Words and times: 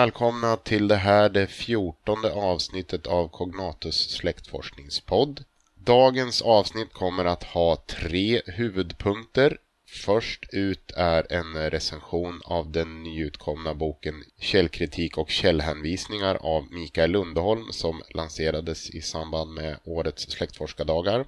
välkomna 0.00 0.56
till 0.56 0.88
det 0.88 0.96
här, 0.96 1.28
det 1.28 1.46
fjortonde 1.46 2.32
avsnittet 2.32 3.06
av 3.06 3.28
Cognatus 3.28 4.10
släktforskningspodd. 4.10 5.44
Dagens 5.74 6.42
avsnitt 6.42 6.92
kommer 6.92 7.24
att 7.24 7.44
ha 7.44 7.76
tre 7.76 8.42
huvudpunkter. 8.46 9.58
Först 10.04 10.44
ut 10.52 10.92
är 10.96 11.32
en 11.32 11.70
recension 11.70 12.40
av 12.44 12.72
den 12.72 13.02
nyutkomna 13.02 13.74
boken 13.74 14.14
Källkritik 14.38 15.18
och 15.18 15.30
källhänvisningar 15.30 16.34
av 16.34 16.72
Mikael 16.72 17.10
Lundholm 17.10 17.72
som 17.72 18.02
lanserades 18.14 18.90
i 18.90 19.00
samband 19.00 19.50
med 19.54 19.76
årets 19.84 20.30
släktforskardagar. 20.30 21.26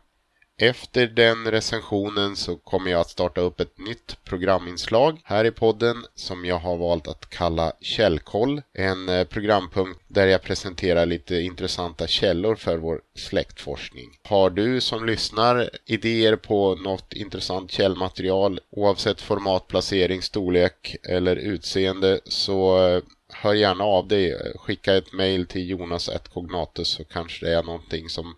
Efter 0.62 1.06
den 1.06 1.50
recensionen 1.50 2.36
så 2.36 2.56
kommer 2.56 2.90
jag 2.90 3.00
att 3.00 3.10
starta 3.10 3.40
upp 3.40 3.60
ett 3.60 3.78
nytt 3.78 4.16
programinslag 4.24 5.20
här 5.24 5.44
i 5.44 5.50
podden 5.50 6.04
som 6.14 6.44
jag 6.44 6.58
har 6.58 6.76
valt 6.76 7.08
att 7.08 7.30
kalla 7.30 7.72
Källkoll. 7.80 8.62
En 8.72 9.08
eh, 9.08 9.24
programpunkt 9.24 10.00
där 10.08 10.26
jag 10.26 10.42
presenterar 10.42 11.06
lite 11.06 11.36
intressanta 11.36 12.06
källor 12.06 12.54
för 12.54 12.76
vår 12.76 13.00
släktforskning. 13.14 14.18
Har 14.22 14.50
du 14.50 14.80
som 14.80 15.06
lyssnar 15.06 15.70
idéer 15.86 16.36
på 16.36 16.74
något 16.74 17.12
intressant 17.12 17.72
källmaterial 17.72 18.60
oavsett 18.70 19.20
format, 19.20 19.68
placering, 19.68 20.22
storlek 20.22 20.96
eller 21.02 21.36
utseende 21.36 22.20
så 22.24 22.88
eh, 22.88 23.02
hör 23.32 23.54
gärna 23.54 23.84
av 23.84 24.08
dig. 24.08 24.52
Skicka 24.56 24.96
ett 24.96 25.12
mail 25.12 25.46
till 25.46 25.70
jonas.cognatus 25.70 26.88
så 26.88 27.04
kanske 27.04 27.46
det 27.46 27.54
är 27.54 27.62
någonting 27.62 28.08
som 28.08 28.34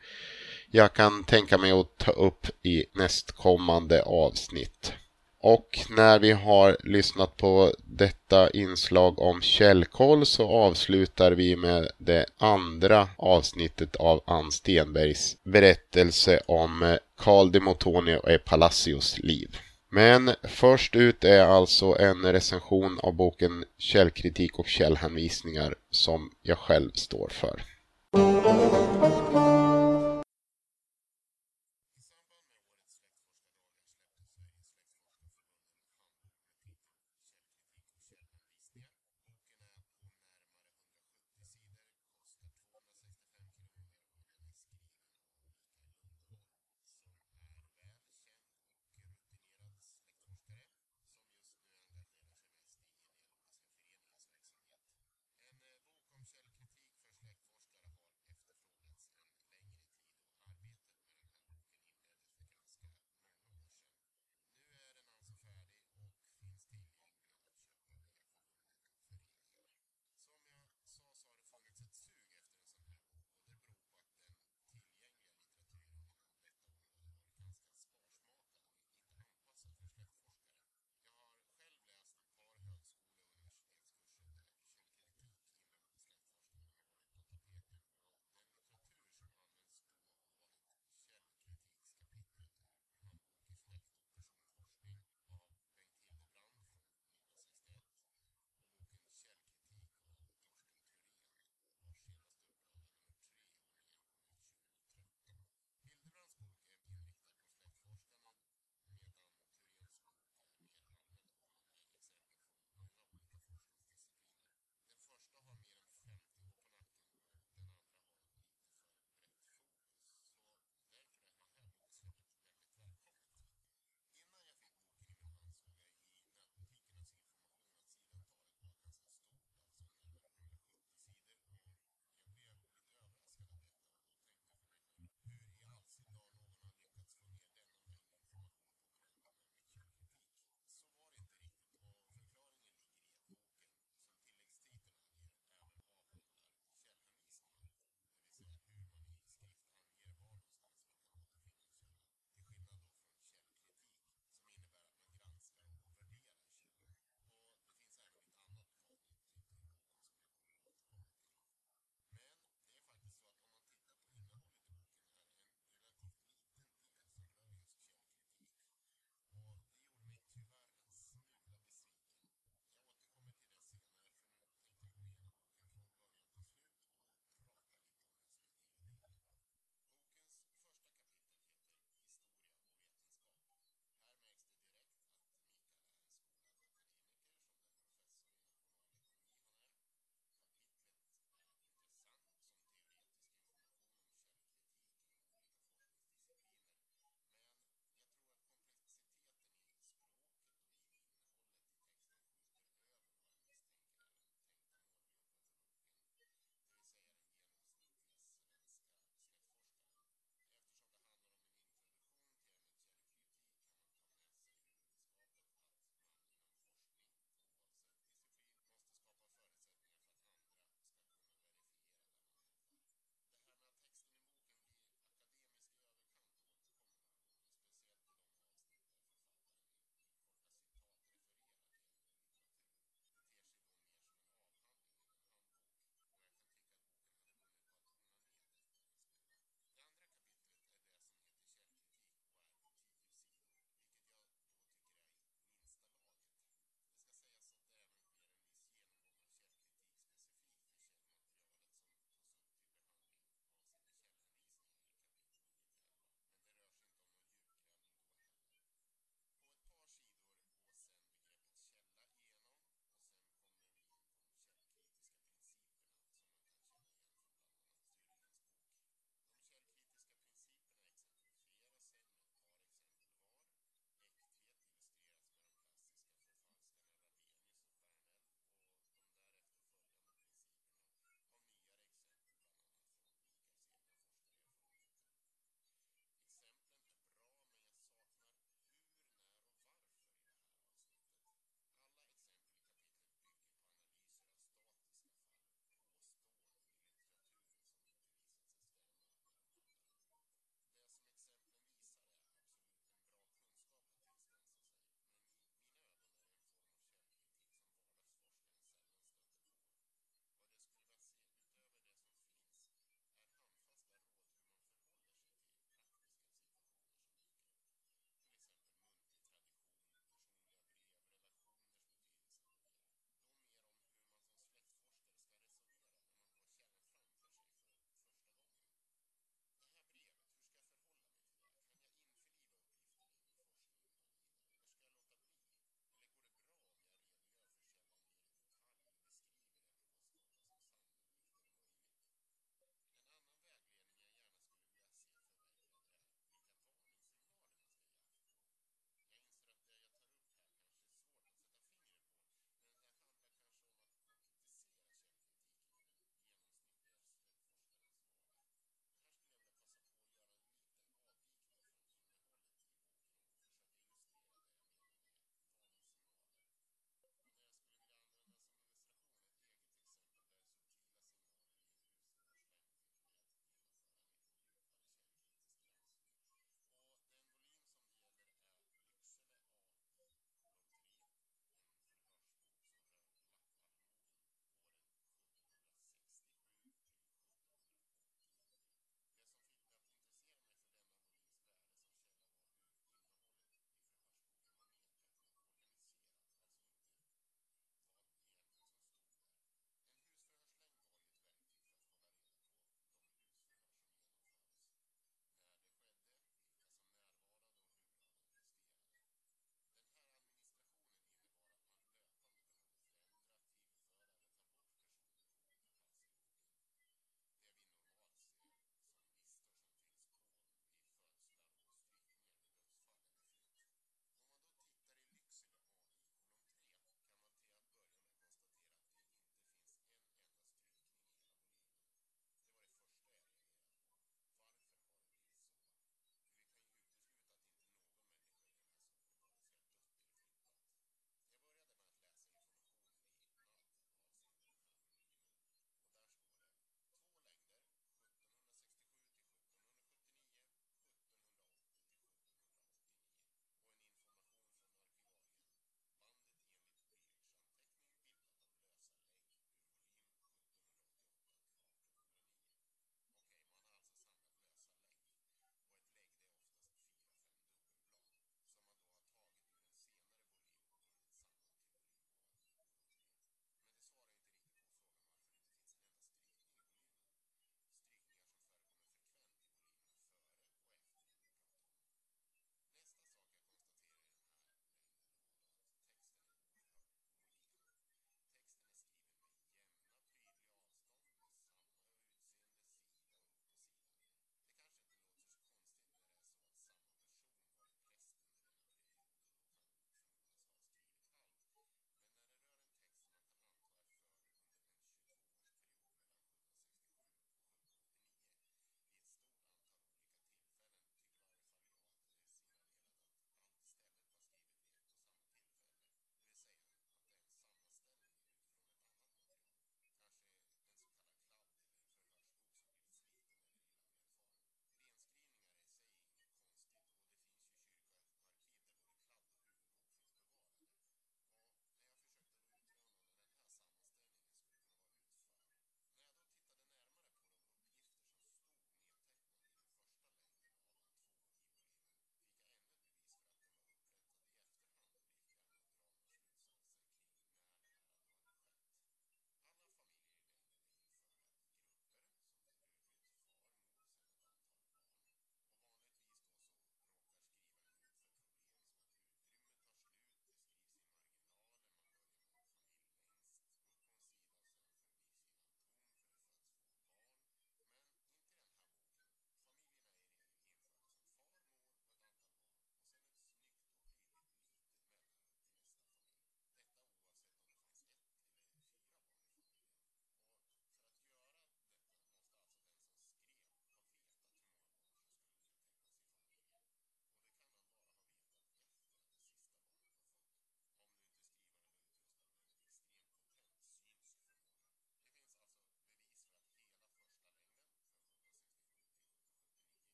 jag 0.77 0.93
kan 0.93 1.25
tänka 1.25 1.59
mig 1.59 1.73
att 1.73 1.99
ta 1.99 2.11
upp 2.11 2.47
i 2.63 2.85
nästkommande 2.95 4.03
avsnitt. 4.03 4.93
Och 5.41 5.79
när 5.91 6.19
vi 6.19 6.33
har 6.33 6.77
lyssnat 6.85 7.37
på 7.37 7.73
detta 7.85 8.51
inslag 8.51 9.19
om 9.19 9.41
källkoll 9.41 10.27
så 10.27 10.49
avslutar 10.49 11.33
vi 11.33 11.57
med 11.57 11.89
det 11.99 12.27
andra 12.39 13.09
avsnittet 13.17 13.97
av 13.97 14.23
Ann 14.27 14.53
Stenbergs 14.53 15.37
berättelse 15.45 16.41
om 16.47 16.83
eh, 16.83 16.97
Carl 17.19 17.53
de 17.53 17.61
Motoni 17.61 18.17
och 18.17 18.31
e. 18.31 18.39
Palacios 18.39 19.19
liv. 19.19 19.57
Men 19.91 20.31
först 20.43 20.97
ut 20.97 21.25
är 21.25 21.45
alltså 21.45 21.97
en 21.99 22.33
recension 22.33 23.01
av 23.03 23.13
boken 23.13 23.65
Källkritik 23.79 24.59
och 24.59 24.69
källhänvisningar 24.69 25.75
som 25.91 26.31
jag 26.43 26.59
själv 26.59 26.91
står 26.95 27.29
för. 27.29 27.63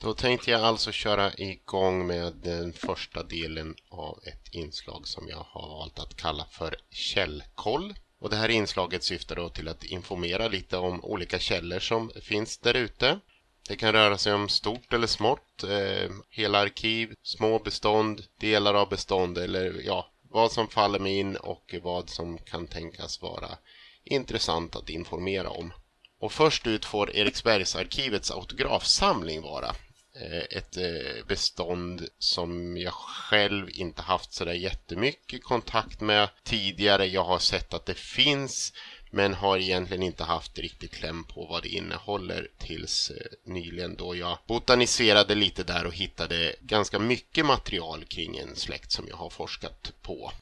Då 0.00 0.14
tänkte 0.14 0.50
jag 0.50 0.60
alltså 0.60 0.92
köra 0.92 1.32
igång 1.34 2.06
med 2.06 2.34
den 2.34 2.72
första 2.72 3.22
delen 3.22 3.74
av 3.88 4.18
ett 4.22 4.54
inslag 4.54 5.08
som 5.08 5.28
jag 5.28 5.46
har 5.48 5.68
valt 5.68 5.98
att 5.98 6.16
kalla 6.16 6.44
för 6.50 6.76
källkoll. 6.90 7.94
Och 8.20 8.30
det 8.30 8.36
här 8.36 8.48
inslaget 8.48 9.04
syftar 9.04 9.36
då 9.36 9.48
till 9.48 9.68
att 9.68 9.84
informera 9.84 10.48
lite 10.48 10.76
om 10.76 11.04
olika 11.04 11.38
källor 11.38 11.78
som 11.78 12.10
finns 12.22 12.58
där 12.58 12.74
ute. 12.74 13.20
Det 13.68 13.76
kan 13.76 13.92
röra 13.92 14.18
sig 14.18 14.32
om 14.32 14.48
stort 14.48 14.92
eller 14.92 15.06
smått, 15.06 15.64
eh, 15.64 16.10
hela 16.30 16.58
arkiv, 16.58 17.14
små 17.22 17.58
bestånd, 17.58 18.24
delar 18.40 18.74
av 18.74 18.88
bestånd 18.88 19.38
eller 19.38 19.82
ja, 19.84 20.10
vad 20.22 20.52
som 20.52 20.68
faller 20.68 20.98
mig 20.98 21.18
in 21.18 21.36
och 21.36 21.74
vad 21.82 22.08
som 22.08 22.38
kan 22.38 22.66
tänkas 22.66 23.22
vara 23.22 23.58
intressant 24.04 24.76
att 24.76 24.90
informera 24.90 25.50
om. 25.50 25.72
Och 26.20 26.32
först 26.32 26.66
ut 26.66 26.84
får 26.84 27.16
Eriksbergsarkivets 27.16 28.30
autografsamling 28.30 29.42
vara. 29.42 29.74
Eh, 30.20 30.58
ett 30.58 30.76
eh, 30.76 31.26
bestånd 31.26 32.08
som 32.18 32.76
jag 32.76 32.92
själv 32.92 33.70
inte 33.70 34.02
haft 34.02 34.32
sådär 34.32 34.52
jättemycket 34.52 35.44
kontakt 35.44 36.00
med 36.00 36.28
tidigare. 36.44 37.06
Jag 37.06 37.24
har 37.24 37.38
sett 37.38 37.74
att 37.74 37.86
det 37.86 37.94
finns 37.94 38.72
men 39.10 39.34
har 39.34 39.58
egentligen 39.58 40.02
inte 40.02 40.24
haft 40.24 40.58
riktigt 40.58 40.92
kläm 40.92 41.24
på 41.24 41.46
vad 41.46 41.62
det 41.62 41.68
innehåller 41.68 42.48
tills 42.58 43.10
eh, 43.10 43.52
nyligen 43.52 43.96
då 43.96 44.16
jag 44.16 44.38
botaniserade 44.46 45.34
lite 45.34 45.62
där 45.62 45.86
och 45.86 45.94
hittade 45.94 46.56
ganska 46.60 46.98
mycket 46.98 47.46
material 47.46 48.04
kring 48.04 48.38
en 48.38 48.56
släkt 48.56 48.92
som 48.92 49.08
jag 49.08 49.16
har 49.16 49.30
forskat 49.30 49.92
på. 50.02 50.32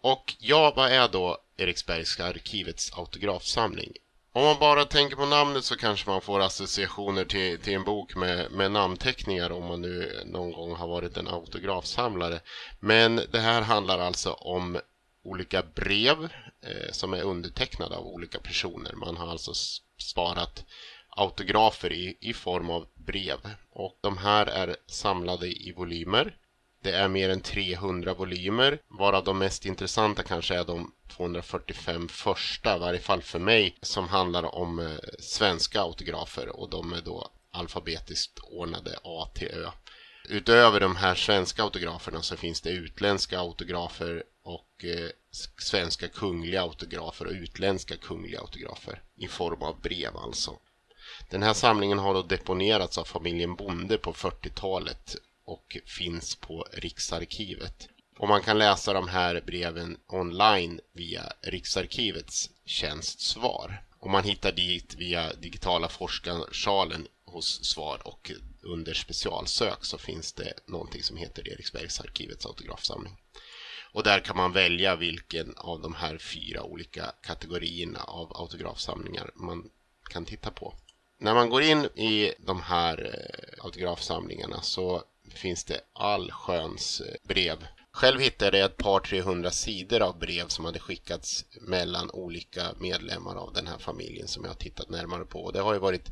Och 0.00 0.34
ja, 0.38 0.72
vad 0.76 0.92
är 0.92 1.08
då 1.08 1.38
Eriksbergska 1.56 2.24
arkivets 2.24 2.92
autografsamling? 2.92 3.92
Om 4.36 4.44
man 4.44 4.58
bara 4.58 4.84
tänker 4.84 5.16
på 5.16 5.26
namnet 5.26 5.64
så 5.64 5.76
kanske 5.76 6.10
man 6.10 6.20
får 6.20 6.40
associationer 6.40 7.24
till, 7.24 7.58
till 7.58 7.74
en 7.74 7.84
bok 7.84 8.16
med, 8.16 8.52
med 8.52 8.72
namnteckningar 8.72 9.52
om 9.52 9.64
man 9.64 9.82
nu 9.82 10.22
någon 10.24 10.52
gång 10.52 10.74
har 10.74 10.88
varit 10.88 11.16
en 11.16 11.28
autografsamlare. 11.28 12.40
Men 12.80 13.20
det 13.32 13.40
här 13.40 13.62
handlar 13.62 13.98
alltså 13.98 14.32
om 14.32 14.80
olika 15.24 15.62
brev 15.74 16.24
eh, 16.62 16.92
som 16.92 17.14
är 17.14 17.22
undertecknade 17.22 17.96
av 17.96 18.06
olika 18.06 18.38
personer. 18.38 18.92
Man 18.92 19.16
har 19.16 19.28
alltså 19.28 19.52
sparat 19.98 20.64
autografer 21.08 21.92
i, 21.92 22.16
i 22.20 22.32
form 22.32 22.70
av 22.70 22.86
brev 22.94 23.38
och 23.72 23.98
de 24.00 24.18
här 24.18 24.46
är 24.46 24.76
samlade 24.86 25.46
i 25.46 25.72
volymer. 25.76 26.36
Det 26.84 26.96
är 26.96 27.08
mer 27.08 27.28
än 27.28 27.40
300 27.40 28.14
volymer 28.14 28.78
varav 28.88 29.24
de 29.24 29.38
mest 29.38 29.66
intressanta 29.66 30.22
kanske 30.22 30.54
är 30.54 30.64
de 30.64 30.92
245 31.08 32.08
första, 32.08 32.76
i 32.76 32.78
varje 32.78 33.00
fall 33.00 33.22
för 33.22 33.38
mig, 33.38 33.76
som 33.82 34.08
handlar 34.08 34.54
om 34.54 34.78
eh, 34.78 34.92
svenska 35.18 35.80
autografer 35.80 36.48
och 36.60 36.70
de 36.70 36.92
är 36.92 37.00
då 37.00 37.30
alfabetiskt 37.50 38.38
ordnade 38.38 38.98
A 39.04 39.28
till 39.34 39.48
Ö. 39.48 39.70
Utöver 40.28 40.80
de 40.80 40.96
här 40.96 41.14
svenska 41.14 41.62
autograferna 41.62 42.22
så 42.22 42.36
finns 42.36 42.60
det 42.60 42.70
utländska 42.70 43.38
autografer 43.38 44.22
och 44.42 44.84
eh, 44.84 45.10
svenska 45.58 46.08
kungliga 46.08 46.62
autografer 46.62 47.26
och 47.26 47.32
utländska 47.32 47.96
kungliga 47.96 48.40
autografer 48.40 49.02
i 49.16 49.28
form 49.28 49.62
av 49.62 49.80
brev 49.80 50.16
alltså. 50.16 50.58
Den 51.30 51.42
här 51.42 51.54
samlingen 51.54 51.98
har 51.98 52.14
då 52.14 52.22
deponerats 52.22 52.98
av 52.98 53.04
familjen 53.04 53.54
Bonde 53.54 53.98
på 53.98 54.12
40-talet 54.12 55.16
och 55.44 55.76
finns 55.86 56.34
på 56.34 56.66
Riksarkivet. 56.72 57.88
Och 58.18 58.28
man 58.28 58.42
kan 58.42 58.58
läsa 58.58 58.92
de 58.92 59.08
här 59.08 59.42
breven 59.46 59.96
online 60.06 60.80
via 60.92 61.32
Riksarkivets 61.42 62.50
tjänstsvar. 62.64 63.84
Och 63.98 64.10
man 64.10 64.24
hittar 64.24 64.52
dit 64.52 64.94
via 64.94 65.32
digitala 65.32 65.88
forskarsalen 65.88 67.06
hos 67.24 67.64
Svar 67.64 68.00
och 68.04 68.30
under 68.62 68.94
specialsök 68.94 69.84
så 69.84 69.98
finns 69.98 70.32
det 70.32 70.52
någonting 70.66 71.02
som 71.02 71.16
heter 71.16 71.48
Eriksbergsarkivets 71.48 72.46
autografsamling. 72.46 73.16
Och 73.92 74.02
där 74.02 74.20
kan 74.20 74.36
man 74.36 74.52
välja 74.52 74.96
vilken 74.96 75.54
av 75.56 75.80
de 75.80 75.94
här 75.94 76.18
fyra 76.18 76.62
olika 76.62 77.12
kategorierna 77.22 78.00
av 78.00 78.36
autografsamlingar 78.36 79.30
man 79.34 79.70
kan 80.10 80.24
titta 80.24 80.50
på. 80.50 80.74
När 81.18 81.34
man 81.34 81.50
går 81.50 81.62
in 81.62 81.84
i 81.84 82.32
de 82.38 82.60
här 82.62 83.14
eh, 83.14 83.64
autografsamlingarna 83.64 84.62
så 84.62 85.04
finns 85.28 85.64
det 85.64 85.80
allsköns 85.92 87.00
eh, 87.00 87.14
brev. 87.28 87.66
Själv 87.92 88.20
hittade 88.20 88.58
jag 88.58 88.70
ett 88.70 88.76
par 88.76 89.00
300 89.00 89.50
sidor 89.50 90.02
av 90.02 90.18
brev 90.18 90.48
som 90.48 90.64
hade 90.64 90.78
skickats 90.78 91.44
mellan 91.60 92.10
olika 92.10 92.74
medlemmar 92.78 93.36
av 93.36 93.52
den 93.52 93.66
här 93.66 93.78
familjen 93.78 94.28
som 94.28 94.44
jag 94.44 94.50
har 94.50 94.56
tittat 94.56 94.88
närmare 94.88 95.24
på. 95.24 95.50
Det 95.50 95.60
har 95.60 95.72
ju 95.72 95.78
varit 95.78 96.10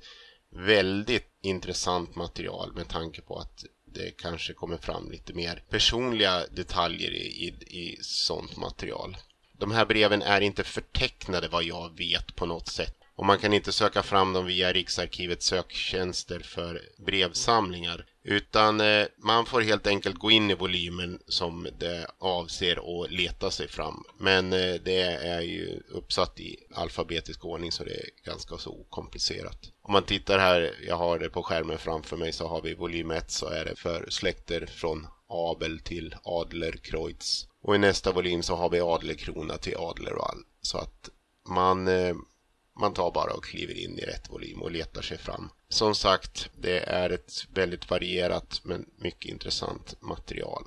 väldigt 0.50 1.26
intressant 1.42 2.16
material 2.16 2.72
med 2.72 2.88
tanke 2.88 3.22
på 3.22 3.38
att 3.38 3.64
det 3.84 4.10
kanske 4.10 4.52
kommer 4.52 4.76
fram 4.76 5.10
lite 5.10 5.32
mer 5.32 5.62
personliga 5.70 6.46
detaljer 6.50 7.10
i, 7.10 7.26
i, 7.26 7.46
i 7.78 7.98
sånt 8.02 8.56
material. 8.56 9.16
De 9.52 9.70
här 9.70 9.86
breven 9.86 10.22
är 10.22 10.40
inte 10.40 10.64
förtecknade 10.64 11.48
vad 11.48 11.64
jag 11.64 11.98
vet 11.98 12.36
på 12.36 12.46
något 12.46 12.68
sätt 12.68 12.96
och 13.14 13.26
man 13.26 13.38
kan 13.38 13.52
inte 13.52 13.72
söka 13.72 14.02
fram 14.02 14.32
dem 14.32 14.46
via 14.46 14.72
Riksarkivets 14.72 15.46
söktjänster 15.46 16.40
för 16.40 16.82
brevsamlingar 16.98 18.06
utan 18.24 18.80
eh, 18.80 19.06
man 19.16 19.46
får 19.46 19.60
helt 19.60 19.86
enkelt 19.86 20.18
gå 20.18 20.30
in 20.30 20.50
i 20.50 20.54
volymen 20.54 21.18
som 21.26 21.68
det 21.78 22.06
avser 22.18 23.02
att 23.02 23.10
leta 23.10 23.50
sig 23.50 23.68
fram. 23.68 24.04
Men 24.18 24.52
eh, 24.52 24.74
det 24.84 25.02
är 25.02 25.40
ju 25.40 25.82
uppsatt 25.88 26.40
i 26.40 26.56
alfabetisk 26.74 27.44
ordning 27.44 27.72
så 27.72 27.84
det 27.84 27.94
är 27.94 28.08
ganska 28.24 28.58
så 28.58 28.70
okomplicerat. 28.70 29.58
Om 29.82 29.92
man 29.92 30.02
tittar 30.02 30.38
här, 30.38 30.74
jag 30.86 30.96
har 30.96 31.18
det 31.18 31.28
på 31.28 31.42
skärmen 31.42 31.78
framför 31.78 32.16
mig, 32.16 32.32
så 32.32 32.48
har 32.48 32.62
vi 32.62 32.74
volym 32.74 33.10
1 33.10 33.30
så 33.30 33.46
är 33.46 33.64
det 33.64 33.76
för 33.76 34.06
släkter 34.10 34.66
från 34.66 35.06
Abel 35.28 35.78
till 35.78 36.14
Adler, 36.22 36.72
Kreutz 36.72 37.48
Och 37.62 37.74
i 37.74 37.78
nästa 37.78 38.12
volym 38.12 38.42
så 38.42 38.54
har 38.54 38.70
vi 38.70 38.80
Adlerkrona 38.80 39.58
till 39.58 39.76
Adlerwall. 39.76 40.38
Så 40.62 40.78
att 40.78 41.08
man 41.48 41.88
eh, 41.88 42.14
man 42.80 42.94
tar 42.94 43.10
bara 43.10 43.34
och 43.34 43.44
kliver 43.44 43.78
in 43.78 43.98
i 43.98 44.02
rätt 44.02 44.30
volym 44.30 44.62
och 44.62 44.70
letar 44.70 45.02
sig 45.02 45.18
fram. 45.18 45.50
Som 45.72 45.94
sagt, 45.94 46.50
det 46.60 46.78
är 46.78 47.10
ett 47.10 47.46
väldigt 47.54 47.90
varierat 47.90 48.60
men 48.62 48.86
mycket 48.96 49.30
intressant 49.30 49.94
material. 50.00 50.64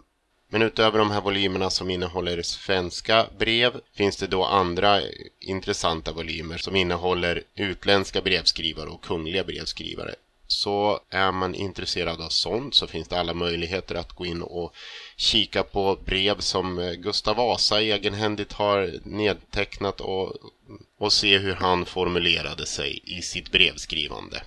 Men 0.49 0.61
utöver 0.61 0.99
de 0.99 1.11
här 1.11 1.21
volymerna 1.21 1.69
som 1.69 1.89
innehåller 1.89 2.41
svenska 2.41 3.27
brev 3.37 3.81
finns 3.93 4.17
det 4.17 4.27
då 4.27 4.43
andra 4.43 5.01
intressanta 5.39 6.11
volymer 6.11 6.57
som 6.57 6.75
innehåller 6.75 7.43
utländska 7.55 8.21
brevskrivare 8.21 8.89
och 8.89 9.03
kungliga 9.03 9.43
brevskrivare. 9.43 10.15
Så 10.47 10.99
är 11.09 11.31
man 11.31 11.55
intresserad 11.55 12.21
av 12.21 12.29
sånt 12.29 12.75
så 12.75 12.87
finns 12.87 13.07
det 13.07 13.19
alla 13.19 13.33
möjligheter 13.33 13.95
att 13.95 14.11
gå 14.11 14.25
in 14.25 14.41
och 14.41 14.73
kika 15.17 15.63
på 15.63 15.97
brev 16.05 16.39
som 16.39 16.95
Gustav 16.97 17.35
Vasa 17.35 17.81
egenhändigt 17.81 18.53
har 18.53 18.93
nedtecknat 19.03 20.01
och, 20.01 20.33
och 20.97 21.13
se 21.13 21.37
hur 21.37 21.55
han 21.55 21.85
formulerade 21.85 22.65
sig 22.65 23.01
i 23.03 23.21
sitt 23.21 23.51
brevskrivande. 23.51 24.41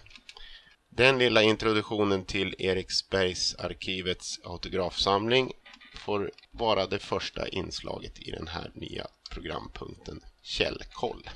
Den 0.99 1.19
lilla 1.19 1.43
introduktionen 1.43 2.25
till 2.25 2.55
Eriksbergsarkivets 2.59 4.41
autografsamling 4.45 5.53
får 5.95 6.31
vara 6.51 6.87
det 6.87 6.99
första 6.99 7.49
inslaget 7.49 8.19
i 8.19 8.31
den 8.31 8.49
här 8.49 8.73
nya 8.75 9.07
programpunkten 9.31 10.21
Källkoll. 10.43 11.31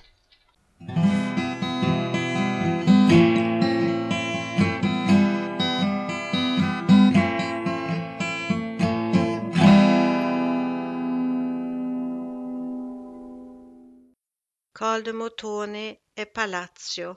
Carl 14.75 15.03
de 15.05 15.13
Motoni 15.13 15.97
e 16.17 16.25
Palazzo 16.25 17.15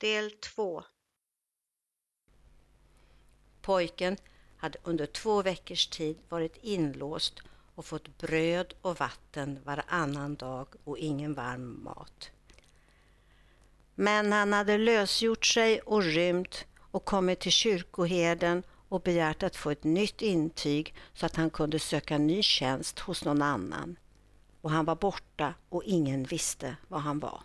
Del 0.00 0.30
2 0.30 0.82
Pojken 3.64 4.16
hade 4.56 4.78
under 4.82 5.06
två 5.06 5.42
veckors 5.42 5.86
tid 5.86 6.18
varit 6.28 6.56
inlåst 6.62 7.40
och 7.74 7.84
fått 7.84 8.18
bröd 8.18 8.74
och 8.82 8.98
vatten 8.98 9.58
varannan 9.64 10.34
dag 10.34 10.66
och 10.84 10.98
ingen 10.98 11.34
varm 11.34 11.84
mat. 11.84 12.30
Men 13.94 14.32
han 14.32 14.52
hade 14.52 14.78
lösgjort 14.78 15.46
sig 15.46 15.80
och 15.80 16.02
rymt 16.02 16.64
och 16.90 17.04
kommit 17.04 17.40
till 17.40 17.52
kyrkoherden 17.52 18.62
och 18.88 19.00
begärt 19.00 19.42
att 19.42 19.56
få 19.56 19.70
ett 19.70 19.84
nytt 19.84 20.22
intyg 20.22 20.94
så 21.14 21.26
att 21.26 21.36
han 21.36 21.50
kunde 21.50 21.78
söka 21.78 22.18
ny 22.18 22.42
tjänst 22.42 22.98
hos 22.98 23.24
någon 23.24 23.42
annan 23.42 23.96
och 24.60 24.70
han 24.70 24.84
var 24.84 24.96
borta 24.96 25.54
och 25.68 25.84
ingen 25.84 26.24
visste 26.24 26.76
var 26.88 26.98
han 26.98 27.18
var. 27.18 27.42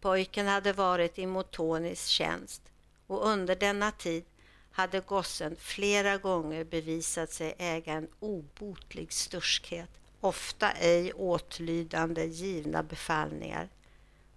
Pojken 0.00 0.46
hade 0.46 0.72
varit 0.72 1.18
i 1.18 1.26
Motonis 1.26 2.06
tjänst 2.06 2.62
och 3.06 3.26
under 3.26 3.56
denna 3.56 3.90
tid 3.90 4.24
hade 4.72 5.00
gossen 5.00 5.56
flera 5.56 6.18
gånger 6.18 6.64
bevisat 6.64 7.32
sig 7.32 7.54
äga 7.58 7.92
en 7.92 8.08
obotlig 8.20 9.12
sturskhet, 9.12 9.90
ofta 10.20 10.70
ej 10.70 11.12
åtlydande 11.12 12.24
givna 12.24 12.82
befallningar. 12.82 13.68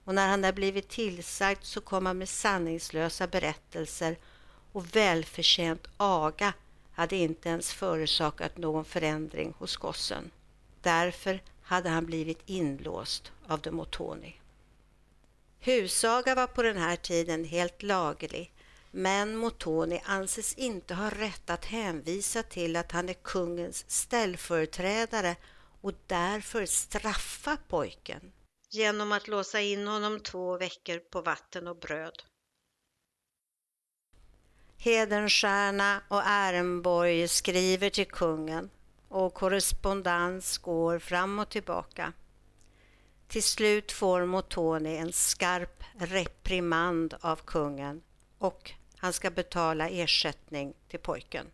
Och 0.04 0.16
när 0.16 0.28
han 0.28 0.44
hade 0.44 0.56
blivit 0.56 0.90
tillsagd 0.90 1.64
så 1.64 1.82
kom 1.82 2.06
han 2.06 2.18
med 2.18 2.30
sanningslösa 2.30 3.28
berättelser 3.28 4.18
och 4.72 4.96
välförtjänt 4.96 5.88
aga 5.98 6.54
hade 6.94 7.16
inte 7.16 7.50
ens 7.50 7.74
förorsakat 7.74 8.58
någon 8.58 8.86
förändring 8.86 9.54
hos 9.58 9.78
gossen. 9.78 10.32
Därför 10.82 11.42
hade 11.62 11.90
han 11.90 12.06
blivit 12.06 12.40
inlåst 12.46 13.32
av 13.48 13.62
Demotoni. 13.62 14.36
Husaga 15.60 16.36
var 16.36 16.48
på 16.48 16.64
den 16.64 16.78
här 16.78 16.96
tiden 16.96 17.46
helt 17.46 17.84
laglig 17.84 18.53
men 18.96 19.38
Motoni 19.38 20.02
anses 20.06 20.54
inte 20.54 20.94
ha 20.94 21.10
rätt 21.10 21.50
att 21.50 21.66
hänvisa 21.66 22.44
till 22.44 22.76
att 22.76 22.92
han 22.92 23.10
är 23.10 23.14
kungens 23.14 23.86
ställföreträdare 23.88 25.36
och 25.82 25.94
därför 26.08 26.66
straffa 26.66 27.58
pojken 27.68 28.32
genom 28.70 29.12
att 29.12 29.28
låsa 29.28 29.62
in 29.62 29.88
honom 29.88 30.20
två 30.20 30.58
veckor 30.58 31.00
på 31.00 31.22
vatten 31.22 31.68
och 31.68 31.76
bröd. 31.76 32.24
Hedenstierna 34.78 36.02
och 36.08 36.22
Ehrenborg 36.26 37.28
skriver 37.28 37.90
till 37.90 38.08
kungen 38.08 38.70
och 39.08 39.34
korrespondens 39.34 40.58
går 40.58 41.00
fram 41.00 41.40
och 41.40 41.50
tillbaka. 41.50 42.14
Till 43.28 43.44
slut 43.44 43.92
får 43.92 44.26
Motoni 44.26 44.98
en 44.98 45.14
skarp 45.14 45.84
reprimand 45.98 47.16
av 47.22 47.36
kungen 47.36 48.02
och 48.38 48.74
han 49.04 49.14
ska 49.14 49.30
betala 49.30 49.90
ersättning 49.90 50.74
till 50.88 51.00
pojken. 51.00 51.52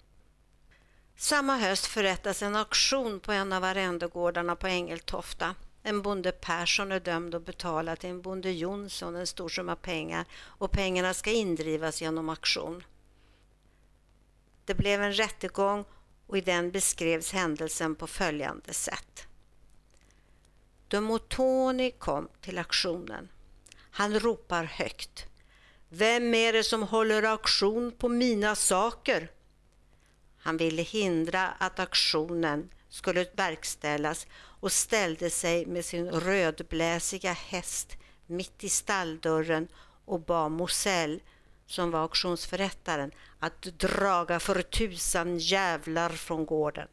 Samma 1.16 1.58
höst 1.58 1.86
förrättas 1.86 2.42
en 2.42 2.56
auktion 2.56 3.20
på 3.20 3.32
en 3.32 3.54
av 3.54 3.64
arrendegårdarna 3.64 4.56
på 4.56 4.68
Ängeltofta. 4.68 5.56
En 5.84 6.02
bonde 6.02 6.32
Persson 6.32 6.92
är 6.92 7.00
dömd 7.00 7.36
att 7.36 7.46
betala 7.46 7.96
till 7.96 8.10
en 8.10 8.22
bonde 8.22 8.52
Jonsson 8.52 9.16
en 9.16 9.28
stor 9.28 9.50
summa 9.50 9.76
pengar 9.76 10.26
och 10.36 10.72
pengarna 10.72 11.14
ska 11.14 11.32
indrivas 11.32 12.02
genom 12.02 12.30
auktion. 12.30 12.84
Det 14.66 14.76
blev 14.76 15.04
en 15.04 15.14
rättegång 15.14 15.86
och 16.28 16.38
i 16.38 16.42
den 16.42 16.72
beskrevs 16.72 17.32
händelsen 17.32 17.96
på 17.96 18.08
följande 18.08 18.74
sätt. 18.74 19.28
Då 20.88 21.02
Motoni 21.02 21.92
kom 21.92 22.30
till 22.42 22.58
auktionen. 22.58 23.30
Han 23.76 24.20
ropar 24.20 24.64
högt. 24.64 25.29
Vem 25.92 26.34
är 26.34 26.54
det 26.54 26.64
som 26.64 26.84
håller 26.84 27.24
auktion 27.24 27.92
på 27.92 28.10
mina 28.10 28.56
saker? 28.56 29.32
Han 30.38 30.58
ville 30.58 30.82
hindra 30.82 31.48
att 31.48 31.80
auktionen 31.80 32.70
skulle 32.90 33.26
verkställas 33.34 34.28
och 34.34 34.72
ställde 34.72 35.30
sig 35.30 35.66
med 35.66 35.86
sin 35.86 36.10
rödbläsiga 36.10 37.34
häst 37.34 37.98
mitt 38.28 38.64
i 38.64 38.70
stalldörren 38.70 39.68
och 40.06 40.20
bad 40.20 40.52
Mosell, 40.52 41.22
som 41.66 41.92
var 41.92 42.00
auktionsförrättaren, 42.00 43.12
att 43.40 43.62
draga 43.62 44.40
för 44.40 44.62
tusan 44.62 45.38
jävlar 45.38 46.10
från 46.10 46.46
gården. 46.46 46.88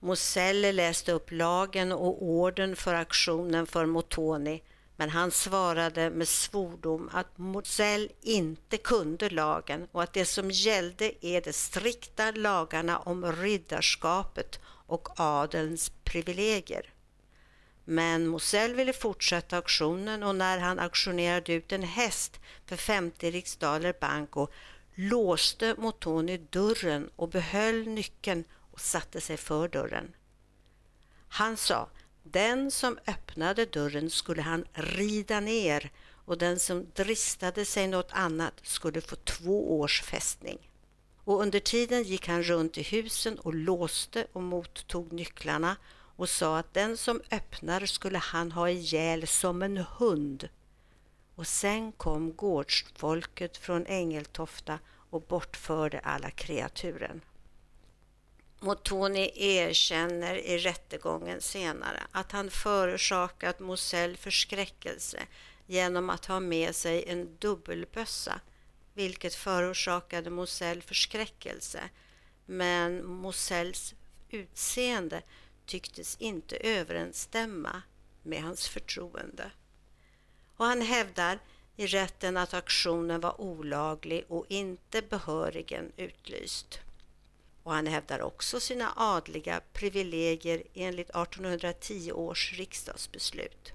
Moselle 0.00 0.72
läste 0.72 1.12
upp 1.12 1.30
lagen 1.30 1.92
och 1.92 2.24
orden 2.24 2.76
för 2.76 2.94
auktionen 2.94 3.66
för 3.66 3.86
Motoni 3.86 4.62
men 5.00 5.10
han 5.10 5.30
svarade 5.30 6.10
med 6.10 6.28
svordom 6.28 7.10
att 7.12 7.38
Mosell 7.38 8.12
inte 8.22 8.76
kunde 8.76 9.30
lagen 9.30 9.88
och 9.92 10.02
att 10.02 10.12
det 10.12 10.24
som 10.24 10.50
gällde 10.50 11.26
är 11.26 11.40
de 11.40 11.52
strikta 11.52 12.30
lagarna 12.30 12.98
om 12.98 13.32
riddarskapet 13.32 14.60
och 14.64 15.20
adelns 15.20 15.92
privilegier. 16.04 16.92
Men 17.84 18.26
Mosell 18.26 18.74
ville 18.74 18.92
fortsätta 18.92 19.56
auktionen 19.56 20.22
och 20.22 20.34
när 20.34 20.58
han 20.58 20.78
auktionerade 20.78 21.52
ut 21.52 21.72
en 21.72 21.82
häst 21.82 22.40
för 22.66 22.76
50 22.76 23.30
riksdaler 23.30 23.94
banco 24.00 24.48
låste 24.94 25.74
Motoni 25.78 26.36
dörren 26.36 27.10
och 27.16 27.28
behöll 27.28 27.88
nyckeln 27.88 28.44
och 28.70 28.80
satte 28.80 29.20
sig 29.20 29.36
för 29.36 29.68
dörren. 29.68 30.14
Han 31.28 31.56
sa, 31.56 31.88
den 32.22 32.70
som 32.70 32.98
öppnade 33.06 33.66
dörren 33.66 34.10
skulle 34.10 34.42
han 34.42 34.64
rida 34.72 35.40
ner 35.40 35.90
och 36.24 36.38
den 36.38 36.58
som 36.58 36.86
dristade 36.94 37.64
sig 37.64 37.86
något 37.86 38.12
annat 38.12 38.54
skulle 38.62 39.00
få 39.00 39.16
två 39.16 39.80
års 39.80 40.02
fästning. 40.02 40.70
Och 41.24 41.40
under 41.40 41.60
tiden 41.60 42.02
gick 42.02 42.28
han 42.28 42.42
runt 42.42 42.78
i 42.78 42.82
husen 42.82 43.38
och 43.38 43.54
låste 43.54 44.26
och 44.32 44.42
mottog 44.42 45.12
nycklarna 45.12 45.76
och 46.16 46.28
sa 46.28 46.58
att 46.58 46.74
den 46.74 46.96
som 46.96 47.20
öppnar 47.30 47.86
skulle 47.86 48.18
han 48.18 48.52
ha 48.52 48.70
ihjäl 48.70 49.26
som 49.26 49.62
en 49.62 49.76
hund. 49.76 50.48
Och 51.34 51.46
sen 51.46 51.92
kom 51.92 52.36
gårdsfolket 52.36 53.56
från 53.56 53.86
Ängeltofta 53.86 54.78
och 55.10 55.22
bortförde 55.22 55.98
alla 55.98 56.30
kreaturen. 56.30 57.20
Motoni 58.62 59.32
erkänner 59.34 60.34
i 60.36 60.58
rättegången 60.58 61.40
senare 61.40 62.02
att 62.12 62.32
han 62.32 62.50
förorsakat 62.50 63.60
Mosell 63.60 64.16
förskräckelse 64.16 65.20
genom 65.66 66.10
att 66.10 66.26
ha 66.26 66.40
med 66.40 66.74
sig 66.74 67.04
en 67.06 67.36
dubbelbössa, 67.38 68.40
vilket 68.94 69.34
förorsakade 69.34 70.30
Mosell 70.30 70.82
förskräckelse. 70.82 71.80
Men 72.46 73.06
Mosells 73.06 73.94
utseende 74.30 75.22
tycktes 75.66 76.16
inte 76.20 76.56
överensstämma 76.56 77.82
med 78.22 78.42
hans 78.42 78.68
förtroende. 78.68 79.50
Och 80.56 80.66
han 80.66 80.82
hävdar 80.82 81.38
i 81.76 81.86
rätten 81.86 82.36
att 82.36 82.54
aktionen 82.54 83.20
var 83.20 83.40
olaglig 83.40 84.24
och 84.28 84.46
inte 84.48 85.02
behörigen 85.02 85.92
utlyst 85.96 86.80
och 87.62 87.72
han 87.72 87.86
hävdar 87.86 88.22
också 88.22 88.60
sina 88.60 88.92
adliga 88.96 89.60
privilegier 89.72 90.62
enligt 90.74 91.10
1810 91.10 92.12
års 92.12 92.52
riksdagsbeslut. 92.52 93.72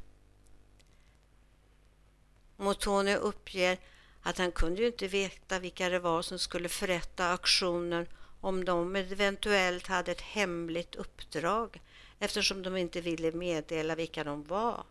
Motone 2.58 3.16
uppger 3.16 3.78
att 4.22 4.38
han 4.38 4.52
kunde 4.52 4.82
ju 4.82 4.88
inte 4.88 5.08
veta 5.08 5.60
vilka 5.60 5.90
det 5.90 6.00
var 6.00 6.22
som 6.22 6.40
skulle 6.40 6.70
förrätta 6.70 7.26
auktionen 7.26 8.08
om 8.42 8.66
de 8.66 8.96
eventuellt 8.96 9.88
hade 9.88 10.12
ett 10.12 10.22
hemligt 10.22 10.96
uppdrag 10.96 11.82
eftersom 12.20 12.64
de 12.64 12.78
inte 12.78 13.02
ville 13.02 13.32
meddela 13.32 13.96
vilka 13.96 14.24
de 14.24 14.44
var. 14.44 14.84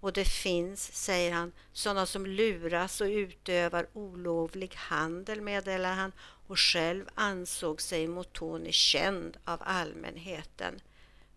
Och 0.00 0.12
det 0.12 0.24
finns, 0.24 0.92
säger 0.92 1.32
han, 1.32 1.52
sådana 1.72 2.06
som 2.06 2.26
luras 2.26 3.00
och 3.00 3.06
utövar 3.06 3.86
olovlig 3.92 4.74
handel, 4.74 5.40
meddelar 5.40 5.94
han, 5.94 6.12
och 6.46 6.58
själv 6.58 7.08
ansåg 7.14 7.80
sig 7.80 8.06
Motoni 8.06 8.72
känd 8.72 9.36
av 9.44 9.62
allmänheten. 9.64 10.80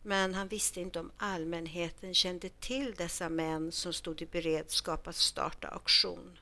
Men 0.03 0.33
han 0.33 0.47
visste 0.47 0.81
inte 0.81 0.99
om 0.99 1.11
allmänheten 1.17 2.13
kände 2.13 2.49
till 2.49 2.93
dessa 2.97 3.29
män 3.29 3.71
som 3.71 3.93
stod 3.93 4.21
i 4.21 4.25
beredskap 4.25 5.07
att 5.07 5.15
starta 5.15 5.67
auktion. 5.67 6.39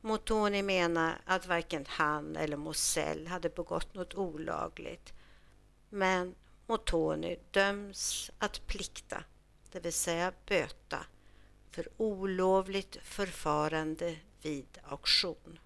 Motoni 0.00 0.62
menar 0.62 1.20
att 1.24 1.46
varken 1.46 1.84
han 1.88 2.36
eller 2.36 2.56
Mosell 2.56 3.26
hade 3.26 3.48
begått 3.48 3.94
något 3.94 4.14
olagligt. 4.14 5.12
Men 5.88 6.34
Motoni 6.66 7.38
döms 7.50 8.30
att 8.38 8.66
plikta, 8.66 9.24
det 9.72 9.80
vill 9.80 9.92
säga 9.92 10.32
böta, 10.46 11.06
för 11.70 11.88
olovligt 11.96 12.96
förfarande 13.02 14.16
vid 14.42 14.78
auktion. 14.82 15.58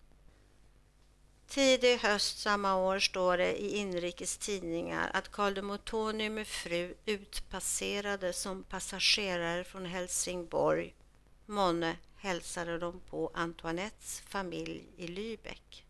Tidig 1.54 1.98
höst 1.98 2.38
samma 2.38 2.76
år 2.76 2.98
står 2.98 3.36
det 3.36 3.62
i 3.62 3.76
inrikes 3.76 4.38
tidningar 4.38 5.10
att 5.14 5.30
Carl 5.30 5.54
de 5.54 5.62
Motoni 5.62 6.30
med 6.30 6.46
fru 6.46 6.94
utpasserade 7.06 8.32
som 8.32 8.62
passagerare 8.62 9.64
från 9.64 9.86
Helsingborg. 9.86 10.94
Månne 11.46 11.96
hälsade 12.16 12.78
de 12.78 13.00
på 13.00 13.30
Antoinettes 13.34 14.20
familj 14.20 14.84
i 14.96 15.06
Lübeck. 15.06 15.84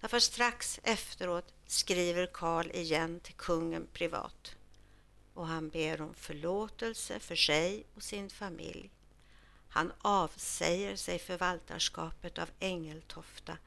Därför 0.00 0.18
strax 0.18 0.80
efteråt 0.82 1.54
skriver 1.66 2.26
Karl 2.26 2.70
igen 2.70 3.20
till 3.20 3.34
kungen 3.34 3.86
privat 3.92 4.56
och 5.34 5.46
han 5.46 5.68
ber 5.68 6.00
om 6.00 6.14
förlåtelse 6.14 7.18
för 7.18 7.36
sig 7.36 7.84
och 7.94 8.02
sin 8.02 8.30
familj. 8.30 8.90
Han 9.68 9.92
avsäger 9.98 10.96
sig 10.96 11.18
förvaltarskapet 11.18 12.38
av 12.38 12.48
Ängeltofta 12.60 13.58